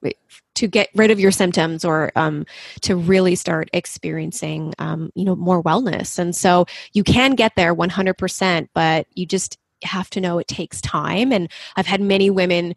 to 0.55 0.67
get 0.67 0.89
rid 0.95 1.11
of 1.11 1.19
your 1.19 1.31
symptoms 1.31 1.83
or 1.83 2.11
um, 2.15 2.45
to 2.81 2.95
really 2.95 3.35
start 3.35 3.69
experiencing 3.73 4.73
um, 4.79 5.11
you 5.15 5.25
know 5.25 5.35
more 5.35 5.61
wellness. 5.61 6.19
And 6.19 6.35
so 6.35 6.65
you 6.93 7.03
can 7.03 7.35
get 7.35 7.53
there 7.55 7.75
100% 7.75 8.67
but 8.73 9.07
you 9.15 9.25
just 9.25 9.57
have 9.83 10.09
to 10.11 10.21
know 10.21 10.39
it 10.39 10.47
takes 10.47 10.79
time. 10.81 11.31
And 11.33 11.49
i've 11.75 11.87
had 11.87 12.01
many 12.01 12.29
women 12.29 12.75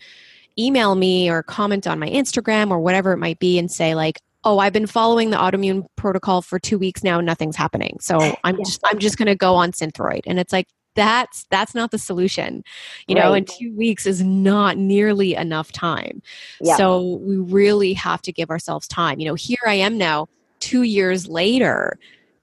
email 0.59 0.95
me 0.95 1.31
or 1.31 1.43
comment 1.43 1.87
on 1.87 1.99
my 1.99 2.09
instagram 2.09 2.71
or 2.71 2.81
whatever 2.81 3.13
it 3.13 3.19
might 3.19 3.39
be 3.39 3.59
and 3.59 3.71
say 3.71 3.95
like 3.95 4.23
oh 4.45 4.59
i've 4.59 4.73
been 4.73 4.87
following 4.87 5.29
the 5.29 5.37
autoimmune 5.37 5.85
protocol 5.97 6.41
for 6.41 6.59
two 6.59 6.79
weeks 6.79 7.05
now 7.05 7.21
nothing's 7.21 7.57
happening. 7.57 7.99
So 8.01 8.19
i'm 8.45 8.57
yeah. 8.57 8.65
just 8.65 8.81
i'm 8.85 8.99
just 8.99 9.19
going 9.19 9.27
to 9.27 9.37
go 9.37 9.55
on 9.55 9.73
synthroid. 9.73 10.23
And 10.27 10.39
it's 10.39 10.53
like 10.53 10.69
that's 10.97 11.47
that's 11.51 11.75
not 11.75 11.93
the 11.93 11.99
solution 11.99 12.65
you 13.07 13.15
know 13.15 13.33
and 13.33 13.47
two 13.47 13.73
weeks 13.77 14.07
is 14.07 14.23
not 14.23 14.77
nearly 14.77 15.35
enough 15.35 15.71
time 15.71 16.21
yeah. 16.61 16.77
so 16.77 17.21
we 17.23 17.37
really 17.37 17.93
have 17.93 18.21
to 18.23 18.33
give 18.33 18.51
ourselves 18.51 18.89
time 18.89 19.21
you 19.21 19.27
know 19.27 19.35
here 19.35 19.59
i 19.67 19.75
am 19.75 19.97
now 19.97 20.27
two 20.59 20.83
years 20.83 21.29
later 21.29 21.99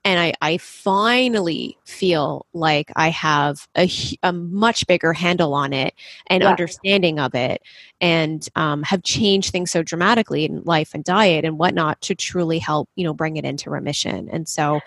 and 0.05 0.19
I, 0.19 0.33
I 0.41 0.57
finally 0.57 1.77
feel 1.85 2.45
like 2.53 2.91
I 2.95 3.09
have 3.09 3.67
a, 3.77 3.89
a 4.21 4.33
much 4.33 4.85
bigger 4.85 5.13
handle 5.13 5.53
on 5.53 5.71
it 5.71 5.93
and 6.27 6.43
yeah. 6.43 6.49
understanding 6.49 7.19
of 7.19 7.33
it, 7.35 7.61
and 8.01 8.47
um, 8.55 8.83
have 8.83 9.03
changed 9.03 9.51
things 9.51 9.71
so 9.71 9.81
dramatically 9.81 10.43
in 10.43 10.61
life 10.63 10.93
and 10.93 11.03
diet 11.03 11.45
and 11.45 11.57
whatnot 11.57 12.01
to 12.01 12.15
truly 12.15 12.59
help 12.59 12.89
you 12.95 13.05
know 13.05 13.13
bring 13.13 13.37
it 13.37 13.45
into 13.45 13.69
remission. 13.69 14.29
And 14.29 14.47
so, 14.47 14.81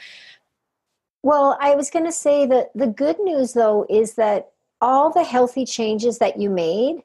well, 1.26 1.58
I 1.60 1.74
was 1.74 1.90
going 1.90 2.04
to 2.04 2.12
say 2.12 2.46
that 2.46 2.68
the 2.76 2.86
good 2.86 3.18
news, 3.18 3.52
though, 3.52 3.84
is 3.90 4.14
that 4.14 4.50
all 4.80 5.12
the 5.12 5.24
healthy 5.24 5.66
changes 5.66 6.18
that 6.18 6.38
you 6.40 6.48
made, 6.48 7.02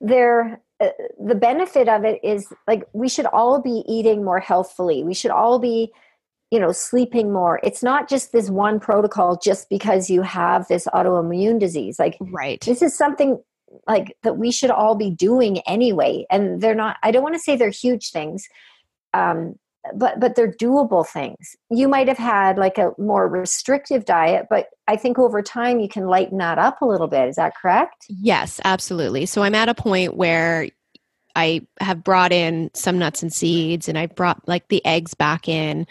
they're 0.00 0.60
uh, 0.78 0.88
the 1.18 1.34
benefit 1.34 1.88
of 1.88 2.04
it 2.04 2.20
is 2.22 2.46
like 2.68 2.84
we 2.92 3.08
should 3.08 3.26
all 3.26 3.60
be 3.60 3.82
eating 3.88 4.24
more 4.24 4.38
healthfully. 4.38 5.02
We 5.02 5.14
should 5.14 5.32
all 5.32 5.58
be, 5.58 5.90
you 6.52 6.60
know, 6.60 6.70
sleeping 6.70 7.32
more. 7.32 7.58
It's 7.64 7.82
not 7.82 8.08
just 8.08 8.30
this 8.30 8.48
one 8.50 8.78
protocol 8.78 9.36
just 9.36 9.68
because 9.68 10.08
you 10.08 10.22
have 10.22 10.68
this 10.68 10.86
autoimmune 10.94 11.58
disease. 11.58 11.98
Like, 11.98 12.18
right. 12.20 12.60
This 12.60 12.82
is 12.82 12.96
something 12.96 13.42
like 13.88 14.16
that 14.22 14.36
we 14.36 14.52
should 14.52 14.70
all 14.70 14.94
be 14.94 15.10
doing 15.10 15.58
anyway. 15.66 16.24
And 16.30 16.60
they're 16.60 16.76
not. 16.76 16.98
I 17.02 17.10
don't 17.10 17.24
want 17.24 17.34
to 17.34 17.40
say 17.40 17.56
they're 17.56 17.70
huge 17.70 18.12
things. 18.12 18.46
Um, 19.12 19.56
but 19.94 20.20
but 20.20 20.34
they're 20.34 20.52
doable 20.52 21.06
things. 21.06 21.56
You 21.70 21.88
might 21.88 22.08
have 22.08 22.18
had 22.18 22.58
like 22.58 22.78
a 22.78 22.92
more 22.98 23.28
restrictive 23.28 24.04
diet 24.04 24.46
but 24.50 24.66
i 24.88 24.96
think 24.96 25.18
over 25.18 25.42
time 25.42 25.80
you 25.80 25.88
can 25.88 26.06
lighten 26.06 26.38
that 26.38 26.58
up 26.58 26.82
a 26.82 26.86
little 26.86 27.08
bit. 27.08 27.28
Is 27.28 27.36
that 27.36 27.54
correct? 27.60 28.06
Yes 28.08 28.60
absolutely. 28.64 29.26
So 29.26 29.42
i'm 29.42 29.54
at 29.54 29.68
a 29.68 29.74
point 29.74 30.16
where 30.16 30.68
I 31.36 31.66
have 31.80 32.02
brought 32.02 32.32
in 32.32 32.70
some 32.74 32.98
nuts 32.98 33.22
and 33.22 33.32
seeds 33.32 33.88
and 33.88 33.96
I 33.98 34.06
brought 34.06 34.46
like 34.48 34.68
the 34.68 34.84
eggs 34.84 35.14
back 35.14 35.48
in, 35.48 35.86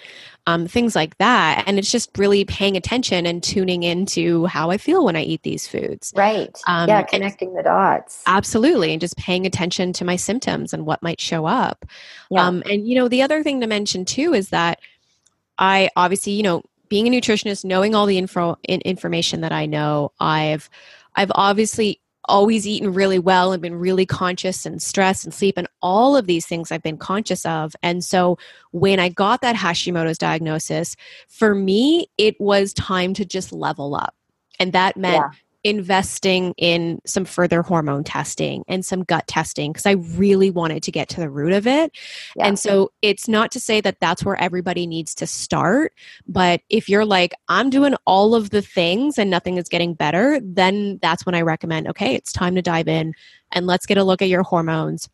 um, 0.47 0.67
things 0.67 0.95
like 0.95 1.17
that. 1.17 1.63
And 1.67 1.79
it's 1.79 1.91
just 1.91 2.17
really 2.17 2.45
paying 2.45 2.75
attention 2.75 3.25
and 3.25 3.41
tuning 3.41 3.83
into 3.83 4.45
how 4.45 4.69
I 4.69 4.77
feel 4.77 5.05
when 5.05 5.15
I 5.15 5.21
eat 5.21 5.43
these 5.43 5.67
foods. 5.67 6.13
Right. 6.15 6.57
Um, 6.67 6.89
yeah, 6.89 7.03
connecting 7.03 7.53
the 7.53 7.63
dots. 7.63 8.23
Absolutely. 8.27 8.91
And 8.91 9.01
just 9.01 9.17
paying 9.17 9.45
attention 9.45 9.93
to 9.93 10.05
my 10.05 10.15
symptoms 10.15 10.73
and 10.73 10.85
what 10.85 11.03
might 11.03 11.21
show 11.21 11.45
up. 11.45 11.85
Yeah. 12.29 12.45
Um, 12.45 12.63
and, 12.69 12.87
you 12.87 12.95
know, 12.95 13.07
the 13.07 13.21
other 13.21 13.43
thing 13.43 13.61
to 13.61 13.67
mention 13.67 14.05
too 14.05 14.33
is 14.33 14.49
that 14.49 14.79
I 15.57 15.89
obviously, 15.95 16.33
you 16.33 16.43
know, 16.43 16.63
being 16.89 17.07
a 17.07 17.11
nutritionist, 17.11 17.63
knowing 17.63 17.93
all 17.95 18.07
the 18.07 18.17
info 18.17 18.57
in, 18.67 18.81
information 18.81 19.41
that 19.41 19.51
I 19.51 19.67
know, 19.67 20.11
I've 20.19 20.69
I've 21.15 21.31
obviously 21.35 22.01
always 22.25 22.67
eaten 22.67 22.93
really 22.93 23.19
well 23.19 23.51
and 23.51 23.61
been 23.61 23.75
really 23.75 24.05
conscious 24.05 24.65
and 24.65 24.81
stress 24.81 25.23
and 25.23 25.33
sleep 25.33 25.57
and 25.57 25.67
all 25.81 26.15
of 26.15 26.27
these 26.27 26.45
things 26.45 26.71
I've 26.71 26.83
been 26.83 26.97
conscious 26.97 27.45
of. 27.45 27.75
And 27.81 28.03
so 28.03 28.37
when 28.71 28.99
I 28.99 29.09
got 29.09 29.41
that 29.41 29.55
Hashimoto's 29.55 30.17
diagnosis, 30.17 30.95
for 31.27 31.55
me, 31.55 32.07
it 32.17 32.39
was 32.39 32.73
time 32.73 33.13
to 33.15 33.25
just 33.25 33.51
level 33.51 33.95
up. 33.95 34.15
And 34.59 34.73
that 34.73 34.97
meant 34.97 35.23
yeah 35.31 35.37
investing 35.63 36.53
in 36.57 36.99
some 37.05 37.25
further 37.25 37.61
hormone 37.61 38.03
testing 38.03 38.63
and 38.67 38.85
some 38.85 39.03
gut 39.03 39.27
testing 39.27 39.71
because 39.71 39.85
I 39.85 39.91
really 39.91 40.49
wanted 40.49 40.83
to 40.83 40.91
get 40.91 41.09
to 41.09 41.19
the 41.19 41.29
root 41.29 41.51
of 41.51 41.67
it. 41.67 41.91
Yeah. 42.35 42.47
And 42.47 42.57
so 42.57 42.91
it's 43.01 43.27
not 43.27 43.51
to 43.51 43.59
say 43.59 43.81
that 43.81 43.99
that's 43.99 44.23
where 44.23 44.41
everybody 44.41 44.87
needs 44.87 45.13
to 45.15 45.27
start, 45.27 45.93
but 46.27 46.61
if 46.69 46.87
you're 46.87 47.05
like, 47.05 47.33
I'm 47.49 47.69
doing 47.69 47.95
all 48.05 48.35
of 48.35 48.51
the 48.51 48.61
things 48.61 49.17
and 49.17 49.29
nothing 49.29 49.57
is 49.57 49.67
getting 49.67 49.93
better, 49.93 50.39
then 50.41 50.97
that's 51.01 51.25
when 51.25 51.35
I 51.35 51.41
recommend, 51.41 51.87
okay, 51.89 52.15
it's 52.15 52.31
time 52.31 52.55
to 52.55 52.61
dive 52.61 52.87
in 52.87 53.13
and 53.51 53.67
let's 53.67 53.85
get 53.85 53.97
a 53.97 54.03
look 54.03 54.21
at 54.21 54.29
your 54.29 54.43
hormones. 54.43 55.09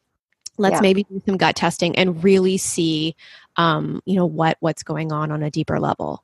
Let's 0.58 0.76
yeah. 0.76 0.82
maybe 0.82 1.04
do 1.04 1.22
some 1.26 1.38
gut 1.38 1.56
testing 1.56 1.98
and 1.98 2.24
really 2.24 2.58
see, 2.58 3.16
um, 3.58 4.02
you 4.06 4.16
know, 4.16 4.26
what 4.26 4.58
what's 4.62 4.84
going 4.84 5.12
on 5.12 5.32
on 5.32 5.44
a 5.44 5.52
deeper 5.52 5.80
level. 5.80 6.24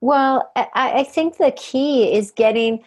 Well, 0.00 0.50
I, 0.56 0.68
I 0.74 1.02
think 1.04 1.36
the 1.36 1.52
key 1.52 2.12
is 2.12 2.30
getting 2.30 2.82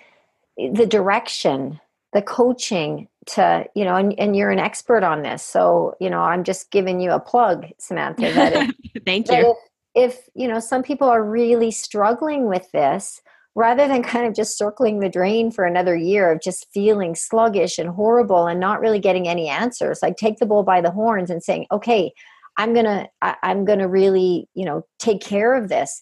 the 0.58 0.86
direction, 0.86 1.80
the 2.14 2.22
coaching 2.22 3.08
to, 3.28 3.66
you 3.76 3.86
know, 3.86 3.96
and, 3.96 4.18
and 4.20 4.36
you're 4.36 4.52
an 4.52 4.60
expert 4.60 5.04
on 5.04 5.22
this. 5.22 5.44
So, 5.44 5.96
you 6.00 6.10
know, 6.10 6.20
I'm 6.20 6.44
just 6.44 6.72
giving 6.72 7.00
you 7.00 7.12
a 7.12 7.20
plug, 7.20 7.68
Samantha. 7.80 8.34
That 8.34 8.54
if, 8.54 9.04
Thank 9.06 9.28
that 9.28 9.40
you. 9.40 9.56
If, 9.96 10.14
if, 10.14 10.30
you 10.34 10.48
know, 10.48 10.60
some 10.60 10.84
people 10.84 11.08
are 11.08 11.24
really 11.24 11.72
struggling 11.72 12.48
with 12.48 12.70
this, 12.72 13.22
rather 13.56 13.88
than 13.88 14.02
kind 14.02 14.26
of 14.26 14.34
just 14.34 14.58
circling 14.58 15.00
the 15.00 15.10
drain 15.10 15.52
for 15.52 15.66
another 15.66 15.96
year 15.96 16.32
of 16.32 16.42
just 16.42 16.68
feeling 16.74 17.16
sluggish 17.16 17.78
and 17.78 17.90
horrible 17.90 18.48
and 18.48 18.60
not 18.60 18.80
really 18.80 19.00
getting 19.00 19.28
any 19.28 19.50
answers, 19.50 20.00
like 20.02 20.16
take 20.16 20.38
the 20.38 20.46
bull 20.46 20.64
by 20.64 20.80
the 20.80 20.92
horns 20.92 21.30
and 21.30 21.44
saying, 21.44 21.66
okay, 21.72 22.14
I'm 22.58 22.74
gonna, 22.74 23.08
I, 23.22 23.36
I'm 23.44 23.66
gonna 23.66 23.88
really, 23.88 24.48
you 24.54 24.66
know, 24.66 24.86
take 25.00 25.22
care 25.22 25.54
of 25.54 25.70
this 25.70 26.02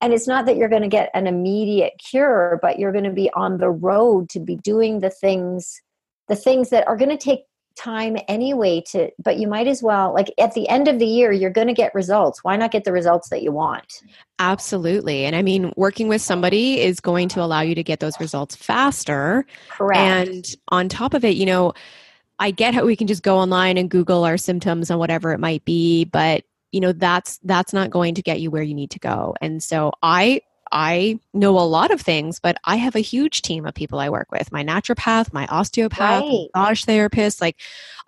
and 0.00 0.12
it's 0.12 0.28
not 0.28 0.46
that 0.46 0.56
you're 0.56 0.68
going 0.68 0.82
to 0.82 0.88
get 0.88 1.10
an 1.14 1.26
immediate 1.26 1.94
cure 1.98 2.58
but 2.62 2.78
you're 2.78 2.92
going 2.92 3.04
to 3.04 3.10
be 3.10 3.30
on 3.34 3.58
the 3.58 3.70
road 3.70 4.28
to 4.30 4.40
be 4.40 4.56
doing 4.56 5.00
the 5.00 5.10
things 5.10 5.80
the 6.28 6.36
things 6.36 6.70
that 6.70 6.86
are 6.86 6.96
going 6.96 7.10
to 7.10 7.16
take 7.16 7.40
time 7.78 8.16
anyway 8.26 8.82
to 8.84 9.08
but 9.22 9.38
you 9.38 9.46
might 9.46 9.68
as 9.68 9.82
well 9.82 10.12
like 10.12 10.32
at 10.38 10.52
the 10.54 10.68
end 10.68 10.88
of 10.88 10.98
the 10.98 11.06
year 11.06 11.30
you're 11.30 11.48
going 11.48 11.68
to 11.68 11.72
get 11.72 11.94
results. 11.94 12.42
Why 12.42 12.56
not 12.56 12.72
get 12.72 12.82
the 12.82 12.92
results 12.92 13.28
that 13.28 13.42
you 13.42 13.52
want? 13.52 14.02
Absolutely. 14.40 15.24
And 15.24 15.36
i 15.36 15.42
mean 15.42 15.72
working 15.76 16.08
with 16.08 16.20
somebody 16.20 16.80
is 16.80 16.98
going 16.98 17.28
to 17.28 17.40
allow 17.40 17.60
you 17.60 17.76
to 17.76 17.84
get 17.84 18.00
those 18.00 18.18
results 18.18 18.56
faster. 18.56 19.46
Correct. 19.70 20.28
And 20.28 20.46
on 20.68 20.88
top 20.88 21.14
of 21.14 21.24
it 21.24 21.36
you 21.36 21.46
know 21.46 21.72
I 22.40 22.50
get 22.50 22.74
how 22.74 22.84
we 22.84 22.96
can 22.96 23.06
just 23.06 23.22
go 23.22 23.36
online 23.36 23.78
and 23.78 23.90
Google 23.90 24.24
our 24.24 24.36
symptoms 24.36 24.90
and 24.90 24.98
whatever 24.98 25.32
it 25.32 25.38
might 25.38 25.64
be, 25.64 26.04
but 26.04 26.44
you 26.72 26.80
know 26.80 26.92
that's 26.92 27.38
that's 27.44 27.72
not 27.72 27.90
going 27.90 28.14
to 28.14 28.22
get 28.22 28.40
you 28.40 28.50
where 28.50 28.62
you 28.62 28.74
need 28.74 28.90
to 28.90 28.98
go 28.98 29.34
and 29.40 29.62
so 29.62 29.92
i 30.02 30.40
I 30.72 31.18
know 31.32 31.58
a 31.58 31.60
lot 31.60 31.90
of 31.90 32.00
things, 32.00 32.40
but 32.40 32.58
I 32.64 32.76
have 32.76 32.94
a 32.94 33.00
huge 33.00 33.42
team 33.42 33.66
of 33.66 33.74
people 33.74 33.98
I 33.98 34.10
work 34.10 34.30
with 34.30 34.52
my 34.52 34.62
naturopath, 34.62 35.32
my 35.32 35.46
osteopath, 35.46 36.22
right. 36.22 36.48
massage 36.54 36.84
therapist. 36.84 37.40
Like, 37.40 37.56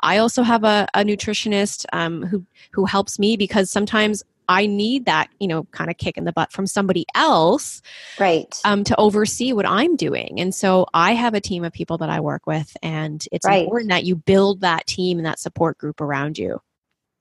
I 0.00 0.18
also 0.18 0.42
have 0.42 0.64
a, 0.64 0.86
a 0.94 1.04
nutritionist 1.04 1.86
um, 1.92 2.22
who, 2.22 2.44
who 2.72 2.84
helps 2.84 3.18
me 3.18 3.36
because 3.36 3.70
sometimes 3.70 4.22
I 4.48 4.66
need 4.66 5.04
that, 5.04 5.28
you 5.38 5.46
know, 5.46 5.64
kind 5.70 5.90
of 5.90 5.96
kick 5.96 6.18
in 6.18 6.24
the 6.24 6.32
butt 6.32 6.50
from 6.50 6.66
somebody 6.66 7.06
else. 7.14 7.82
Right. 8.18 8.52
Um, 8.64 8.82
to 8.84 8.98
oversee 8.98 9.52
what 9.52 9.66
I'm 9.66 9.94
doing. 9.94 10.40
And 10.40 10.52
so 10.52 10.86
I 10.92 11.12
have 11.12 11.34
a 11.34 11.40
team 11.40 11.62
of 11.62 11.72
people 11.72 11.98
that 11.98 12.10
I 12.10 12.18
work 12.18 12.46
with, 12.46 12.76
and 12.82 13.24
it's 13.30 13.46
right. 13.46 13.62
important 13.62 13.90
that 13.90 14.04
you 14.04 14.16
build 14.16 14.62
that 14.62 14.86
team 14.86 15.18
and 15.18 15.26
that 15.26 15.38
support 15.38 15.78
group 15.78 16.00
around 16.00 16.36
you. 16.36 16.60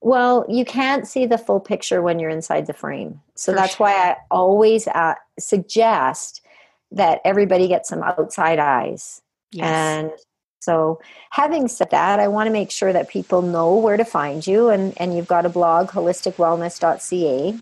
Well, 0.01 0.45
you 0.47 0.63
can't 0.63 1.07
see 1.07 1.25
the 1.25 1.37
full 1.37 1.59
picture 1.59 2.01
when 2.01 2.19
you're 2.19 2.29
inside 2.29 2.67
the 2.67 2.73
frame. 2.73 3.21
So 3.35 3.51
For 3.51 3.57
that's 3.57 3.75
sure. 3.75 3.87
why 3.87 4.11
I 4.11 4.17
always 4.31 4.87
uh, 4.87 5.15
suggest 5.37 6.41
that 6.91 7.19
everybody 7.25 7.67
get 7.67 7.85
some 7.85 8.01
outside 8.01 8.59
eyes. 8.59 9.21
Yes. 9.51 9.65
And 9.67 10.11
so, 10.61 10.99
having 11.31 11.67
said 11.67 11.91
that, 11.91 12.19
I 12.19 12.27
want 12.27 12.47
to 12.47 12.51
make 12.51 12.71
sure 12.71 12.91
that 12.93 13.09
people 13.09 13.41
know 13.41 13.75
where 13.75 13.97
to 13.97 14.05
find 14.05 14.45
you. 14.45 14.69
And, 14.69 14.93
and 14.97 15.15
you've 15.15 15.27
got 15.27 15.45
a 15.45 15.49
blog, 15.49 15.89
holisticwellness.ca. 15.89 17.59